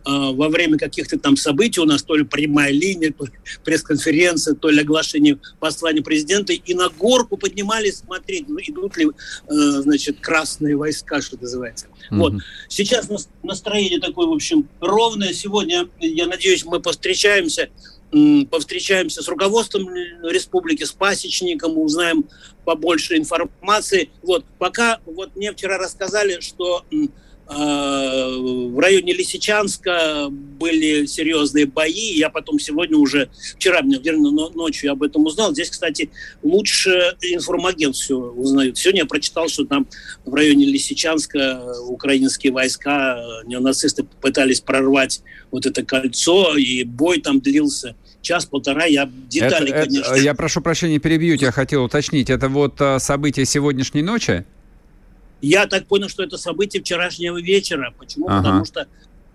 [0.05, 3.31] во время каких-то там событий у нас то ли прямая линия, то ли
[3.63, 9.11] пресс-конференция, то ли оглашение послания президента, и на горку поднимались смотреть, ну, идут ли, э,
[9.49, 11.87] значит, красные войска, что называется.
[11.87, 12.17] Mm-hmm.
[12.17, 12.33] Вот.
[12.69, 13.09] Сейчас
[13.43, 15.33] настроение такое, в общем, ровное.
[15.33, 17.69] Сегодня, я надеюсь, мы повстречаемся
[18.49, 22.25] повстречаемся с руководством республики, с пасечником, узнаем
[22.63, 24.09] побольше информации.
[24.21, 26.95] Вот, пока, вот мне вчера рассказали, что а,
[27.47, 32.13] в районе Лисичанска были серьезные бои.
[32.17, 35.53] Я потом сегодня уже, вчера мне, верно, ночью я об этом узнал.
[35.53, 36.09] Здесь, кстати,
[36.41, 38.77] лучше информагент все узнают.
[38.77, 39.87] Сегодня я прочитал, что там
[40.25, 47.95] в районе Лисичанска украинские войска, неонацисты пытались прорвать вот это кольцо, и бой там длился
[48.21, 48.85] час-полтора.
[48.85, 50.13] Я детали, это, конечно...
[50.13, 52.29] Это, я прошу прощения, перебью тебя, хотел уточнить.
[52.29, 54.45] Это вот а, события сегодняшней ночи?
[55.45, 57.93] Я так понял, что это событие вчерашнего вечера.
[57.99, 58.27] Почему?
[58.27, 58.37] Ага.
[58.37, 58.87] Потому что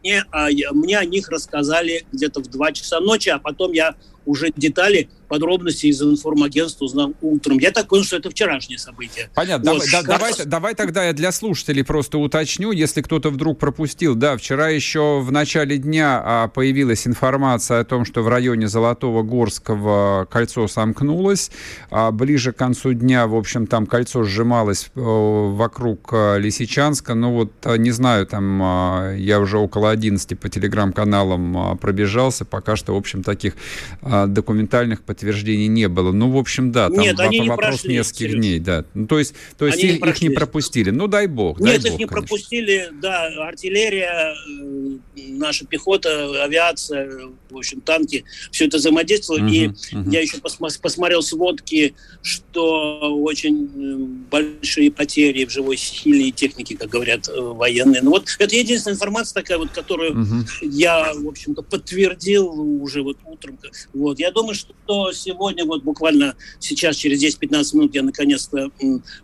[0.03, 3.94] мне, а, мне о них рассказали где-то в 2 часа ночи, а потом я
[4.27, 7.59] уже детали, подробности из информагентства узнал утром.
[7.59, 9.31] Я так понял, что это вчерашнее событие.
[9.35, 9.75] Понятно.
[9.75, 9.85] Вот.
[9.90, 14.16] Давай, да, давай, давай тогда я для слушателей просто уточню, если кто-то вдруг пропустил.
[14.16, 19.23] Да, вчера еще в начале дня а, появилась информация о том, что в районе Золотого
[19.23, 21.53] Горского кольцо сомкнулось.
[21.90, 27.14] А ближе к концу дня, в общем, там кольцо сжималось э, вокруг э, Лисичанска.
[27.14, 32.45] Ну вот, э, не знаю, там я уже около 11 по телеграм-каналам пробежался.
[32.45, 33.55] Пока что, в общем, таких
[34.03, 36.12] документальных подтверждений не было.
[36.12, 38.85] Ну, в общем, да, там Нет, вопрос не прошли, нескольких дней, да.
[38.94, 40.90] Ну, то есть, то есть их, не их не пропустили.
[40.90, 42.09] Ну, дай бог, Нет, дай их бог, не конечно.
[42.09, 49.47] пропустили, да, артиллерия, э, наша пихота, авиация, в общем, танки, все это взаимодействовало.
[49.49, 50.11] И Мгм, мгм.
[50.11, 53.97] я еще посма- посмотрел сводки, что очень э,
[54.31, 58.03] большие потери в живой силе и технике, как говорят э, военные.
[58.03, 60.47] Ну вот это единственная информация такая вот, которую Мгм.
[60.63, 62.49] я, в общем-то, подтвердил
[62.83, 63.59] уже вот утром.
[63.93, 64.19] Вот.
[64.19, 68.71] Я думаю, что сегодня, вот буквально сейчас, через 10-15 минут, я наконец-то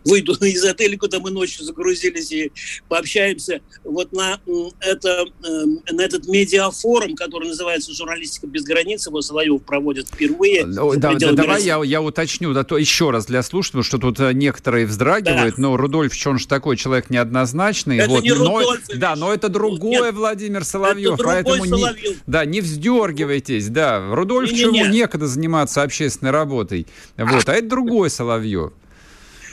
[0.03, 2.51] выйду из отеля, куда мы ночью загрузились и
[2.87, 4.39] пообщаемся вот на,
[4.79, 10.65] это, эм, на этот медиафорум, который называется «Журналистика без границ», его Соловьев проводит впервые.
[10.65, 14.33] Да, да, давай я, я уточню, да, то еще раз для слушателей, что тут э,
[14.33, 17.97] некоторые вздрагивают, но Рудольф, он же такой человек неоднозначный.
[17.97, 18.99] Это вот, не но, Рудольфович.
[18.99, 22.17] Да, но это другой Нет, Владимир Соловьев, Это поэтому не, Соловьев.
[22.25, 24.79] да, не вздергивайтесь, да, Рудольфовичу Не-не-не.
[24.79, 28.73] ему некогда заниматься общественной работой, вот, а это другой Соловьев.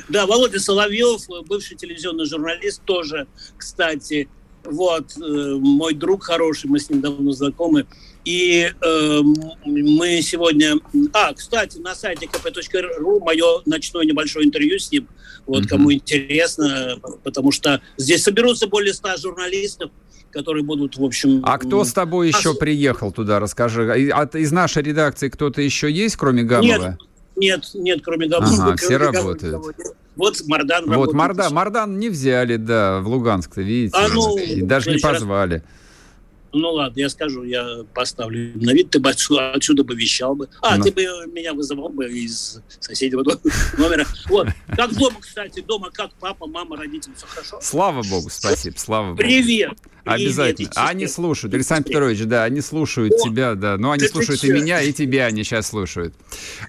[0.08, 4.28] Да, Володя Соловьев, бывший телевизионный журналист, тоже, кстати,
[4.64, 7.86] вот, э, мой друг хороший, мы с ним давно знакомы.
[8.24, 9.20] И э,
[9.64, 10.76] мы сегодня...
[11.12, 15.08] А, кстати, на сайте kp.ru мое ночное небольшое интервью с ним.
[15.46, 19.90] Вот, кому интересно, потому что здесь соберутся более ста журналистов,
[20.30, 21.42] которые будут, в общем...
[21.44, 24.10] А кто с тобой еще а приехал туда, расскажи.
[24.10, 26.98] От- из нашей редакции кто-то еще есть, кроме Гамова?
[27.36, 28.68] Нет, нет, кроме Габуна.
[28.68, 29.62] Ага, все работают.
[30.16, 31.12] Вот Мардан Вот.
[31.12, 35.18] Мардан, Мардан не взяли, да, в Луганск-то, видите, А ну, и даже не следующий раз
[35.18, 35.62] позвали.
[36.54, 40.48] Ну ладно, я скажу, я поставлю на вид, ты бы отсюда, отсюда бы вещал бы.
[40.62, 40.84] А, Ну.
[40.84, 43.22] ты бы меня вызывал бы из соседнего
[43.76, 44.06] номера.
[44.28, 44.48] Вот.
[44.68, 47.58] Как дома, кстати, дома как папа, мама, родители, все хорошо?
[47.60, 49.18] Слава богу, спасибо, слава богу.
[49.18, 49.72] Привет!
[50.04, 50.70] Обязательно.
[50.70, 53.76] Привет, Они слушают, Александр Петрович, да, они слушают О, тебя, да.
[53.78, 56.14] Ну, они слушают и меня, и тебя они сейчас слушают.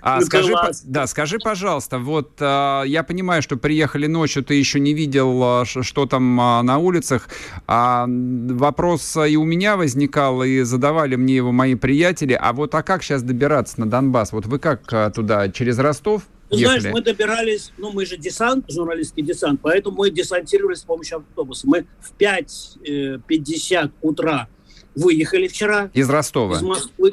[0.02, 4.54] А, Ну, скажи, по- да, скажи, пожалуйста, вот а, я понимаю, что приехали ночью, ты
[4.56, 7.28] еще не видел, а, что там а, на улицах.
[7.68, 12.38] А, вопрос а, и у меня возникал, и задавали мне его мои приятели.
[12.40, 14.32] А вот а как сейчас добираться на Донбасс?
[14.32, 16.24] Вот вы как а, туда, через Ростов
[16.56, 16.80] Ты ехали?
[16.80, 21.68] знаешь, мы добирались, ну мы же десант, журналистский десант, поэтому мы десантировались с помощью автобуса.
[21.68, 24.48] Мы в 5.50 утра
[24.96, 26.56] выехали вчера Из Ростова?
[26.58, 27.12] из Москвы.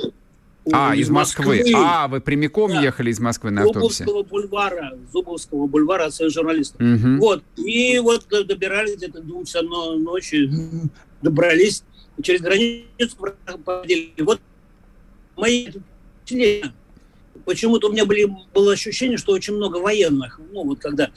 [0.72, 1.64] А, Ой, из Москвы.
[1.74, 2.80] А, вы прямиком Да.
[2.80, 4.04] ехали из Москвы на автобусе?
[4.04, 6.80] Зубовского бульвара, Зубовского бульвара от своих журналистов.
[6.80, 7.18] Мгм.
[7.18, 7.42] Вот.
[7.56, 10.48] И вот д- добирались где-то двум часам но- ночи,
[11.22, 11.82] добрались,
[12.22, 14.12] через границу проходили.
[14.18, 14.40] Вот
[15.36, 15.66] мои
[16.20, 16.72] впечатления.
[17.44, 20.40] Почему-то у меня были, было ощущение, что очень много военных.
[20.52, 21.10] Ну, вот когда,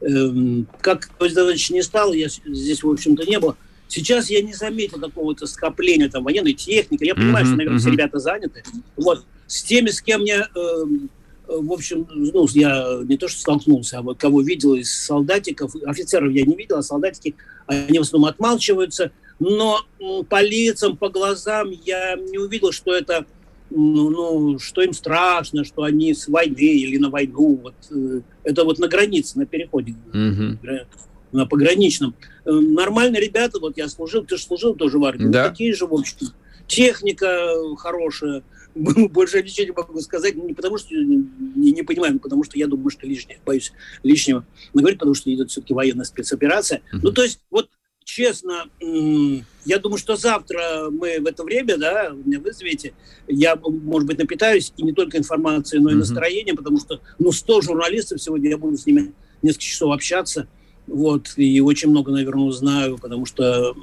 [0.00, 3.56] эм, как Давыдович не стал, я здесь, в общем-то, не было.
[3.88, 7.04] Сейчас я не заметил какого-то скопления там военной техники.
[7.04, 8.64] Я понимаю, что, наверное, все ребята заняты.
[8.96, 9.24] Вот.
[9.46, 11.10] С теми, с кем я, эм,
[11.46, 15.74] э, в общем, ну, я не то что столкнулся, а вот кого видел из солдатиков,
[15.84, 17.34] офицеров я не видел, а солдатики,
[17.66, 19.12] они в основном отмалчиваются.
[19.38, 19.80] Но
[20.28, 23.26] по лицам, по глазам я не увидел, что это
[23.74, 27.60] ну, ну, что им страшно, что они с войны или на войну.
[27.62, 30.86] Вот, э, это вот на границе, на переходе гра-
[31.32, 32.14] на пограничном.
[32.44, 35.48] Э, Нормальные ребята, вот я служил, ты же служил тоже в армии, Да.
[35.48, 36.28] такие же, в общем.
[36.66, 38.42] Техника хорошая,
[38.74, 42.66] больше ничего не могу сказать, не потому что не, не понимаю, но потому что я
[42.66, 46.80] думаю, что лишнее, боюсь лишнего говорить, потому что идет все-таки военная спецоперация.
[46.92, 47.02] Мгм.
[47.04, 47.68] Ну, то есть, вот
[48.04, 52.94] честно, я думаю, что завтра мы в это время, да, вы меня вызовете,
[53.28, 57.62] я, может быть, напитаюсь и не только информацией, но и настроением, потому что, ну, 100
[57.62, 59.12] журналистов сегодня, я буду с ними
[59.42, 60.48] несколько часов общаться,
[60.86, 63.74] вот, и очень много, наверное, узнаю, потому что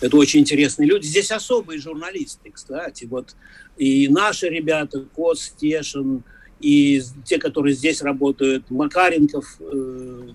[0.00, 1.06] это очень интересные люди.
[1.06, 3.34] Здесь особые журналисты, кстати, вот,
[3.76, 6.22] и наши ребята, Кот, Стешин,
[6.60, 10.28] и те, которые здесь работают, Макаренков, э,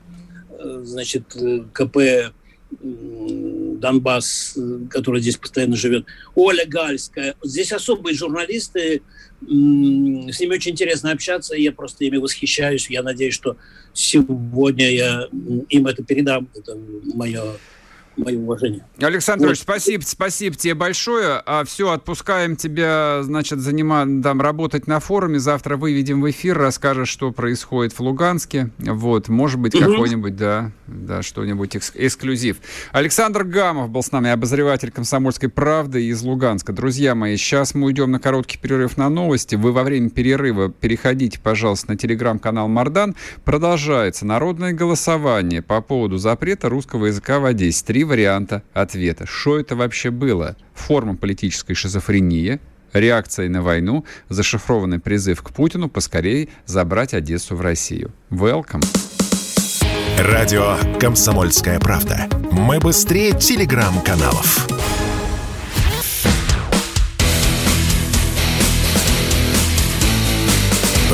[0.49, 2.31] э, значит, э, КП
[2.79, 4.57] Донбасс,
[4.89, 6.05] который здесь постоянно живет,
[6.35, 7.35] Оля Гальская.
[7.43, 9.01] Здесь особые журналисты,
[9.41, 12.89] с ними очень интересно общаться, я просто ими восхищаюсь.
[12.89, 13.57] Я надеюсь, что
[13.93, 15.27] сегодня я
[15.69, 16.47] им это передам.
[16.53, 16.77] Это
[17.13, 17.57] мое,
[18.17, 18.85] мое уважение.
[18.99, 19.57] Александр Вот.
[19.57, 21.41] Спасибо, спасибо тебе большое.
[21.45, 25.39] А все, отпускаем тебя, значит, занимать, там, работать на форуме.
[25.39, 28.69] Завтра выведем в эфир, расскажешь, что происходит в Луганске.
[28.79, 29.91] Вот, может быть, Мгм.
[29.91, 32.57] какой-нибудь, да, да, что-нибудь экс- эксклюзив.
[32.91, 36.73] Александр Гамов был с нами, обозреватель «Комсомольской правды» из Луганска.
[36.73, 39.55] Друзья мои, сейчас мы уйдем на короткий перерыв на новости.
[39.55, 43.15] Вы во время перерыва переходите, пожалуйста, на телеграм-канал «Мардан».
[43.45, 47.83] Продолжается народное голосование по поводу запрета русского языка в Одессе.
[48.01, 49.27] Три варианта ответа.
[49.27, 50.55] Что это вообще было?
[50.73, 52.59] Форма политической шизофрении,
[52.93, 58.11] реакцией на войну, зашифрованный призыв к Путину поскорее забрать Одессу в Россию.
[58.31, 58.83] Welcome.
[60.17, 62.27] Радио «Комсомольская правда».
[62.51, 64.67] Мы быстрее телеграм-каналов.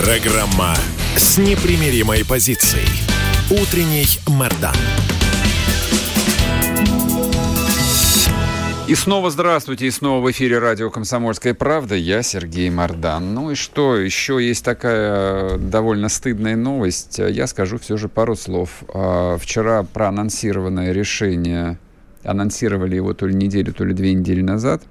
[0.01, 0.73] Программа
[1.17, 2.87] с непримиримой позицией.
[3.51, 4.77] Утренний Мордан.
[8.87, 11.93] И снова здравствуйте, и снова в эфире радио «Комсомольская правда».
[11.93, 13.33] Я Сергей Мордан.
[13.33, 17.19] Ну и что, еще есть такая довольно стыдная новость.
[17.19, 18.85] Я скажу все же пару слов.
[18.93, 21.77] А, вчера проанонсированное решение,
[22.23, 24.83] анонсировали его то ли неделю, то ли две недели назад.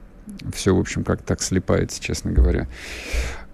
[0.54, 2.68] Все, в общем, как так слепается, честно говоря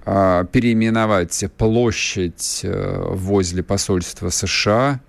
[0.05, 5.01] а, переименовать площадь э, возле посольства США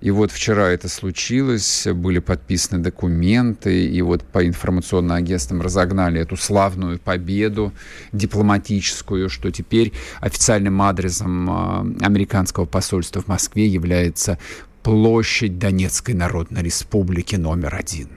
[0.00, 6.36] и вот вчера это случилось, были подписаны документы, и вот по информационным агентствам разогнали эту
[6.36, 7.72] славную победу
[8.12, 14.38] дипломатическую, что теперь официальным адресом а, американского посольства в Москве является
[14.84, 18.08] площадь Донецкой Народной Республики номер один.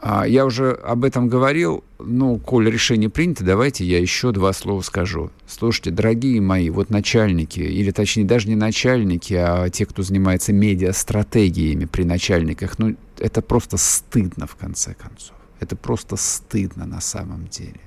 [0.00, 1.82] А, я уже об этом говорил.
[1.98, 5.30] Ну, коль решение принято, давайте я еще два слова скажу.
[5.46, 11.86] Слушайте, дорогие мои, вот начальники, или точнее даже не начальники, а те, кто занимается медиа-стратегиями
[11.86, 15.34] при начальниках, ну, это просто стыдно в конце концов.
[15.58, 17.80] Это просто стыдно на самом деле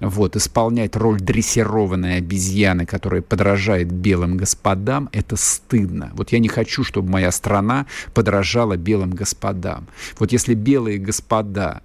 [0.00, 6.10] вот, исполнять роль дрессированной обезьяны, которая подражает белым господам, это стыдно.
[6.14, 9.86] Вот я не хочу, чтобы моя страна подражала белым господам.
[10.18, 11.82] Вот если белые господа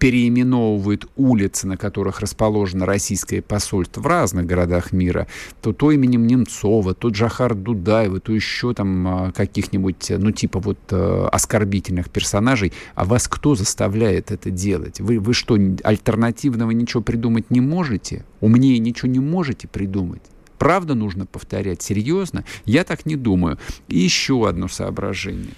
[0.00, 5.28] переименовывают улицы, на которых расположено российское посольство в разных городах мира,
[5.60, 10.78] то то именем Немцова, то Джахар Дудаева, то еще там а, каких-нибудь, ну, типа вот
[10.90, 12.72] э, оскорбительных персонажей.
[12.94, 15.00] А вас кто заставляет это делать?
[15.00, 18.24] Вы, вы что, альтернативного ничего придумать не можете?
[18.40, 20.22] Умнее ничего не можете придумать?
[20.58, 21.82] Правда нужно повторять?
[21.82, 22.44] Серьезно?
[22.64, 23.58] Я так не думаю.
[23.88, 25.52] И еще одно соображение.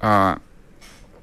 [0.00, 0.40] А,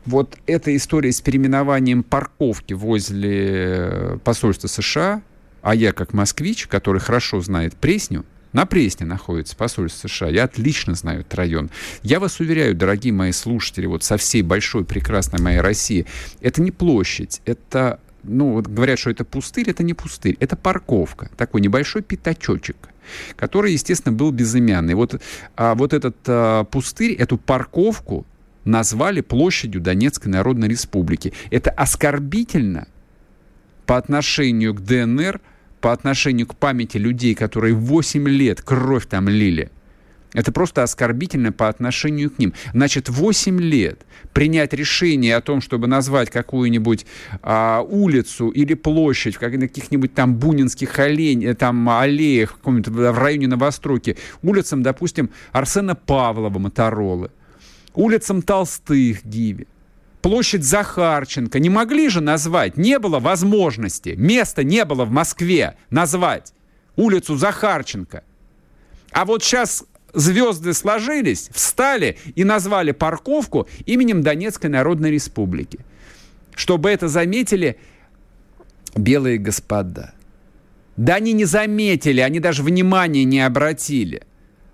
[0.08, 5.22] вот эта история с переименованием парковки возле э, посольства США,
[5.62, 10.30] а я как москвич, который хорошо знает Пресню, на Пресне находится посольство США.
[10.30, 11.70] Я отлично знаю этот район.
[12.02, 16.06] Я вас уверяю, дорогие мои слушатели, вот со всей большой, прекрасной моей России,
[16.42, 21.30] это не площадь, это ну, вот говорят, что это пустырь, это не пустырь, это парковка,
[21.38, 22.76] такой небольшой пятачочек,
[23.36, 24.96] который, естественно, был безымянный.
[24.96, 25.22] Вот,
[25.56, 28.26] а вот этот а, пустырь, эту парковку
[28.68, 31.34] назвали площадью Донецкой Народной Республики.
[31.50, 32.88] Это оскорбительно
[33.86, 35.40] по отношению к ДНР,
[35.82, 39.72] по отношению к памяти людей, которые 8 лет кровь там лили.
[40.34, 42.54] Это просто оскорбительно по отношению к ним.
[42.74, 47.06] Значит, 8 лет принять решение о том, чтобы назвать какую-нибудь
[47.42, 53.48] а, улицу или площадь в каких-нибудь там бунинских олень, э, там, аллеях в, в районе
[53.48, 57.32] Новостроки, улицам, допустим, Арсена Павлова, Моторолы
[57.98, 59.68] улицам Толстых, Гиви,
[60.22, 61.60] площадь Захарченко.
[61.60, 66.54] Не могли же назвать, не было возможности, места не было в Москве назвать
[66.96, 68.24] улицу Захарченко.
[69.12, 69.84] А вот сейчас
[70.14, 75.80] звезды сложились, встали и назвали парковку именем Донецкой Народной Республики.
[76.56, 77.78] Чтобы это заметили
[78.96, 80.14] белые господа.
[80.98, 84.24] Да они не заметили, они даже внимания не обратили.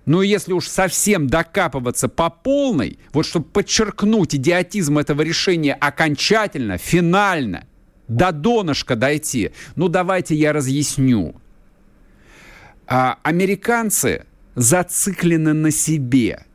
[0.06, 7.66] Но если уж совсем докапываться по полной, вот чтобы подчеркнуть идиотизм этого решения окончательно, финально,
[8.06, 11.34] до донышка дойти, ну давайте я разъясню.
[12.86, 16.44] А, американцы зациклены на себе–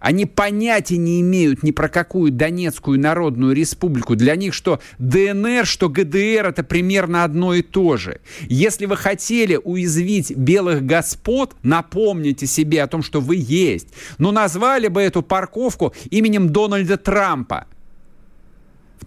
[0.00, 4.16] они понятия не имеют ни про какую Донецкую Народную Республику.
[4.16, 8.20] Для них что ДНР, что ГДР это примерно одно и то же.
[8.48, 13.88] Если вы хотели уязвить белых господ, напомните себе о том, что вы есть.
[14.18, 17.66] Но назвали бы эту парковку именем Дональда Трампа.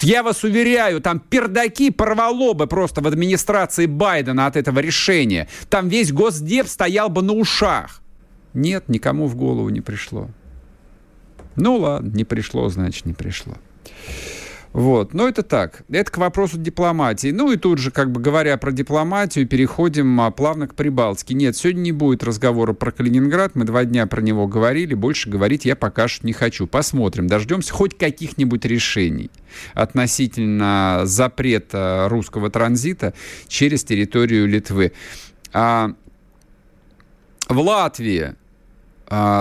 [0.01, 5.47] Я вас уверяю, там пердаки порвало бы просто в администрации Байдена от этого решения.
[5.69, 8.01] Там весь Госдеп стоял бы на ушах.
[8.53, 10.29] Нет, никому в голову не пришло.
[11.55, 13.55] Ну ладно, не пришло, значит, не пришло.
[14.73, 15.83] Вот, но это так.
[15.91, 17.29] Это к вопросу дипломатии.
[17.29, 21.35] Ну и тут же, как бы говоря про дипломатию, переходим а, плавно к Прибалтике.
[21.35, 23.51] Нет, сегодня не будет разговора про Калининград.
[23.53, 24.95] Мы два дня про него говорили.
[24.95, 26.65] Больше говорить я пока что не хочу.
[26.65, 27.27] Посмотрим.
[27.27, 29.29] Дождемся хоть каких-нибудь решений
[29.75, 33.13] относительно запрета русского транзита
[33.47, 34.93] через территорию Литвы.
[35.53, 35.91] А
[37.47, 38.33] в Латвии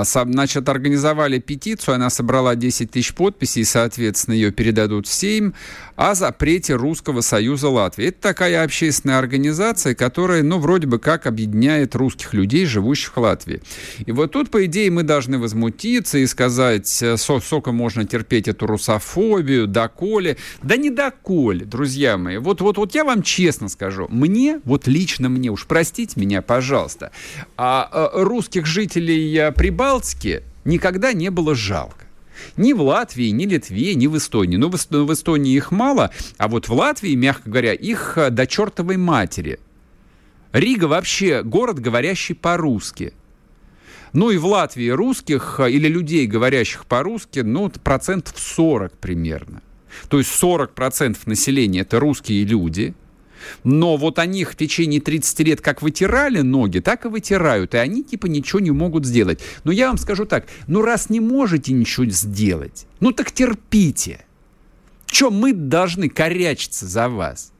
[0.05, 5.55] значит, организовали петицию, она собрала 10 тысяч подписей, соответственно, ее передадут в Сейм,
[5.97, 8.07] о запрете Русского Союза Латвии.
[8.07, 13.63] Это такая общественная организация, которая, ну, вроде бы как объединяет русских людей, живущих в Латвии.
[14.05, 18.67] И вот тут, по идее, мы должны возмутиться и сказать, э, сколько можно терпеть эту
[18.67, 20.37] русофобию, доколе.
[20.63, 22.39] Да не доколе, друзья мои.
[22.39, 27.13] Вот, вот, вот я вам честно скажу, мне, вот лично мне, уж простите меня, пожалуйста,
[27.57, 32.07] а, а русских жителей Прибалтики никогда не было жалко.
[32.57, 34.57] Ни в Латвии, ни Литве, ни в Эстонии.
[34.57, 38.45] Ну, в, в Эстонии их мало, а вот в Латвии, мягко говоря, их э, до
[38.49, 39.61] чертовой матери.
[40.53, 43.13] Рига вообще город, говорящий по-русски.
[44.13, 49.63] Ну и в Латвии русских э, или людей, говорящих по-русски, ну, процентов 40 примерно.
[50.09, 52.95] То есть 40% населения это русские люди,
[53.65, 57.75] но вот они их в течение 30 лет как вытирали ноги, так и вытирают.
[57.75, 59.41] И они типа ничего не могут сделать.
[59.65, 64.25] Но я вам скажу так, ну раз не можете ничего сделать, ну так терпите.
[65.07, 67.53] Что мы должны корячиться за вас?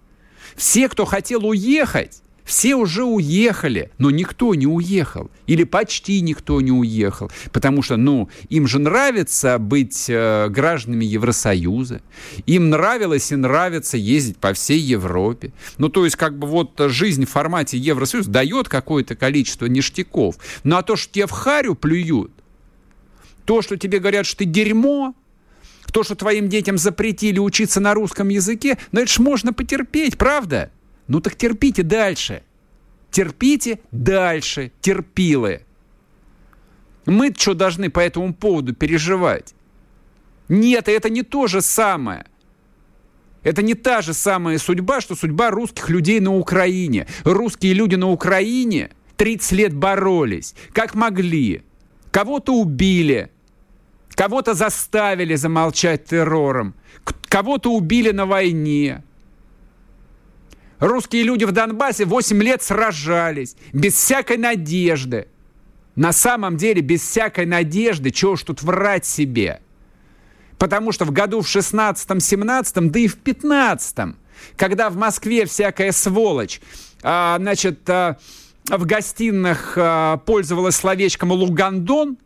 [0.57, 5.31] Все, кто хотел уехать, все уже уехали, но никто не уехал.
[5.47, 7.31] Или почти никто не уехал.
[7.53, 12.03] Потому что, ну, им же нравится быть э, гражданами Евросоюза.
[12.47, 15.53] Им нравилось и нравится ездить по всей Европе.
[15.79, 20.37] Ну, то есть, как бы вот жизнь в формате Евросоюза дает какое-то количество ништяков.
[20.65, 22.33] Ну, а то, что тебе в харю плюют,
[23.45, 25.15] то, что тебе говорят, что ты дерьмо,
[25.93, 30.71] то, что твоим детям запретили учиться на русском языке, ну, это ж можно потерпеть, правда?
[31.09, 32.43] Ну так терпите дальше.
[33.11, 35.63] Терпите дальше, терпилы.
[37.05, 39.55] мы что должны по этому поводу переживать?
[40.49, 42.25] Нет, это не то же самое.
[43.43, 47.07] Это не та же самая судьба, что судьба русских людей на Украине.
[47.25, 51.63] Русские люди на Украине 30 лет боролись, как могли.
[52.11, 53.31] Кого-то убили,
[54.11, 56.75] кого-то заставили замолчать террором,
[57.29, 59.03] кого-то убили на войне,
[60.83, 65.29] Русские люди в Донбассе 8 лет сражались, без всякой надежды.
[65.95, 69.61] На самом деле, без всякой надежды, чего уж тут врать себе.
[70.59, 74.17] Потому что в году в 16-17, да и в 15
[74.57, 76.61] когда в Москве всякая сволочь,
[77.05, 78.17] а, значит, а,
[78.69, 82.19] в гостиных а, пользовалась словечком «лугандон»,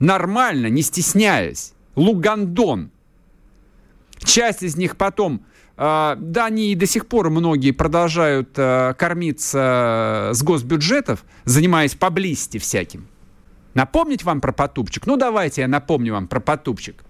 [0.00, 2.90] нормально, не стесняясь, «лугандон».
[4.24, 5.44] Часть из них потом
[5.78, 13.06] да, они и до сих пор многие продолжают а, кормиться с госбюджетов, занимаясь поблизости всяким.
[13.74, 15.06] Напомнить вам про потупчик?
[15.06, 17.04] Ну, давайте я напомню вам про потупчик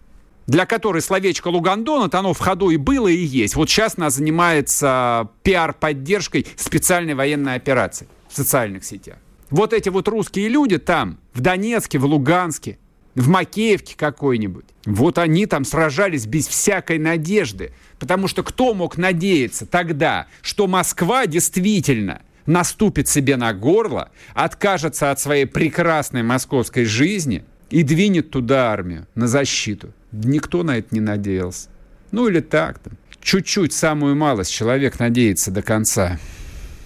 [0.49, 3.55] для которой словечко Лугандон, оно в ходу и было, и есть.
[3.55, 9.19] Вот сейчас она занимается пиар-поддержкой специальной военной операции в социальных сетях.
[9.51, 12.79] Вот эти вот русские люди там, в Донецке, в Луганске,
[13.19, 17.73] в Макеевке какой-нибудь, вот они там сражались без всякой надежды.
[17.99, 25.19] Потому что кто мог надеяться тогда, что Москва действительно наступит себе на горло, откажется от
[25.19, 29.93] своей прекрасной московской жизни и двинет туда армию на защиту?
[30.13, 31.71] Никто на это не надеялся.
[32.13, 32.93] Ну или так-то.
[33.21, 36.21] Чуть-чуть, самую малость человек надеется до конца.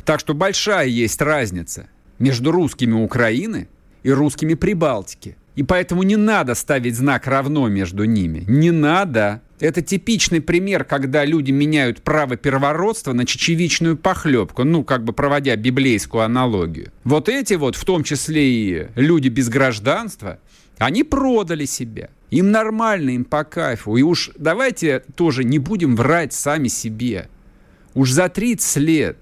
[0.07, 3.69] Так что большая есть разница между русскими Украины
[4.03, 5.37] и русскими Прибалтики.
[5.55, 8.45] И поэтому не надо ставить знак равно между ними.
[8.49, 9.43] Не надо.
[9.61, 15.55] Это типичный пример, когда люди меняют право первородства на чечевичную похлебку, ну, как бы проводя
[15.57, 16.91] библейскую аналогию.
[17.05, 20.39] Вот эти вот, в том числе и люди без гражданства,
[20.79, 22.09] они продали себя.
[22.31, 23.97] Им нормально, им по кайфу.
[23.97, 27.29] И уж давайте тоже не будем врать сами себе.
[27.95, 29.17] Уж за 30 лет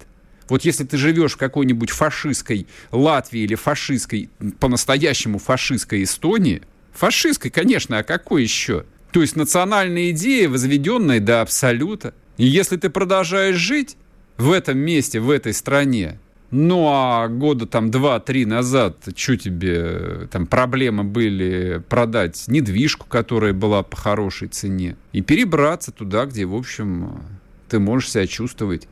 [0.50, 4.28] вот если ты живешь в какой-нибудь фашистской Латвии или фашистской,
[4.58, 8.84] по-настоящему фашистской Эстонии, фашистской, конечно, а какой еще?
[9.12, 12.14] То есть национальная идея, возведенная до абсолюта.
[12.36, 13.96] И если ты продолжаешь жить
[14.36, 16.18] в этом месте, в этой стране,
[16.50, 23.82] ну а года там два-три назад, что тебе там проблемы были продать недвижку, которая была
[23.82, 27.22] по хорошей цене, и перебраться туда, где, в общем,
[27.68, 28.88] ты можешь себя чувствовать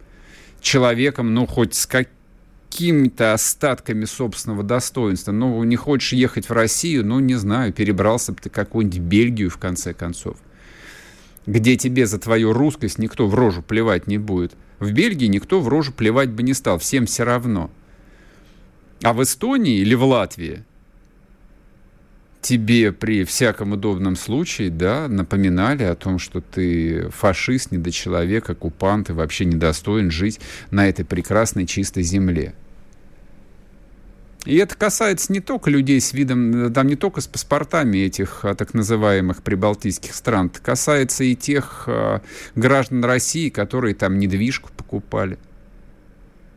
[0.61, 5.33] человеком, ну, хоть с какими-то остатками собственного достоинства.
[5.33, 9.59] Ну, не хочешь ехать в Россию, ну, не знаю, перебрался бы ты какую-нибудь Бельгию, в
[9.59, 10.37] конце концов,
[11.47, 14.55] где тебе за твою русскость никто в рожу плевать не будет.
[14.79, 17.71] В Бельгии никто в рожу плевать бы не стал, всем все равно.
[19.03, 20.65] А в Эстонии или в Латвии
[22.41, 29.13] тебе при всяком удобном случае, да, напоминали о том, что ты фашист, недочеловек, оккупант и
[29.13, 32.55] вообще недостоин жить на этой прекрасной чистой земле.
[34.45, 38.55] И это касается не только людей с видом, там не только с паспортами этих а,
[38.55, 42.21] так называемых прибалтийских стран, это касается и тех э,
[42.55, 45.39] граждан России, которые там недвижку покупали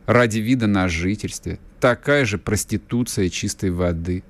[0.06, 1.58] ради вида на жительстве.
[1.80, 4.22] Такая же проституция чистой воды.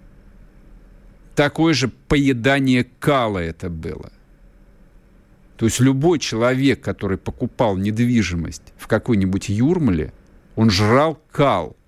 [1.35, 4.13] Такое же поедание кала это было.
[5.57, 10.13] То есть любой человек, который покупал недвижимость в какой-нибудь Юрмале,
[10.57, 11.77] он жрал кал–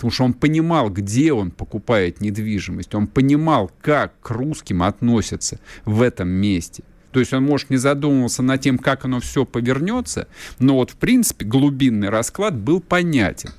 [0.00, 2.94] Потому что он понимал, где он покупает недвижимость.
[2.94, 6.84] Он понимал, как к русским относятся в этом месте.
[7.12, 10.26] То есть он, может, не задумывался над тем, как оно все повернется,
[10.58, 13.50] но вот, в принципе, глубинный расклад был понятен.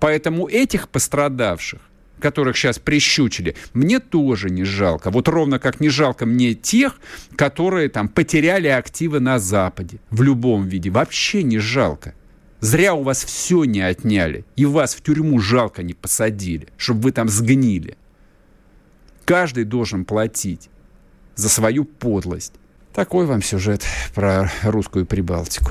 [0.00, 1.82] Поэтому этих пострадавших,
[2.18, 5.10] которых сейчас прищучили, мне тоже не жалко.
[5.10, 6.98] Вот ровно как не жалко мне тех,
[7.36, 10.90] которые там потеряли активы на Западе в любом виде.
[10.90, 12.14] Вообще не жалко.
[12.60, 17.12] Зря у вас все не отняли, и вас в тюрьму жалко не посадили, чтобы вы
[17.12, 17.96] там сгнили.
[19.24, 20.68] Каждый должен платить
[21.36, 22.54] за свою подлость.
[22.92, 25.70] Такой вам сюжет про русскую Прибалтику.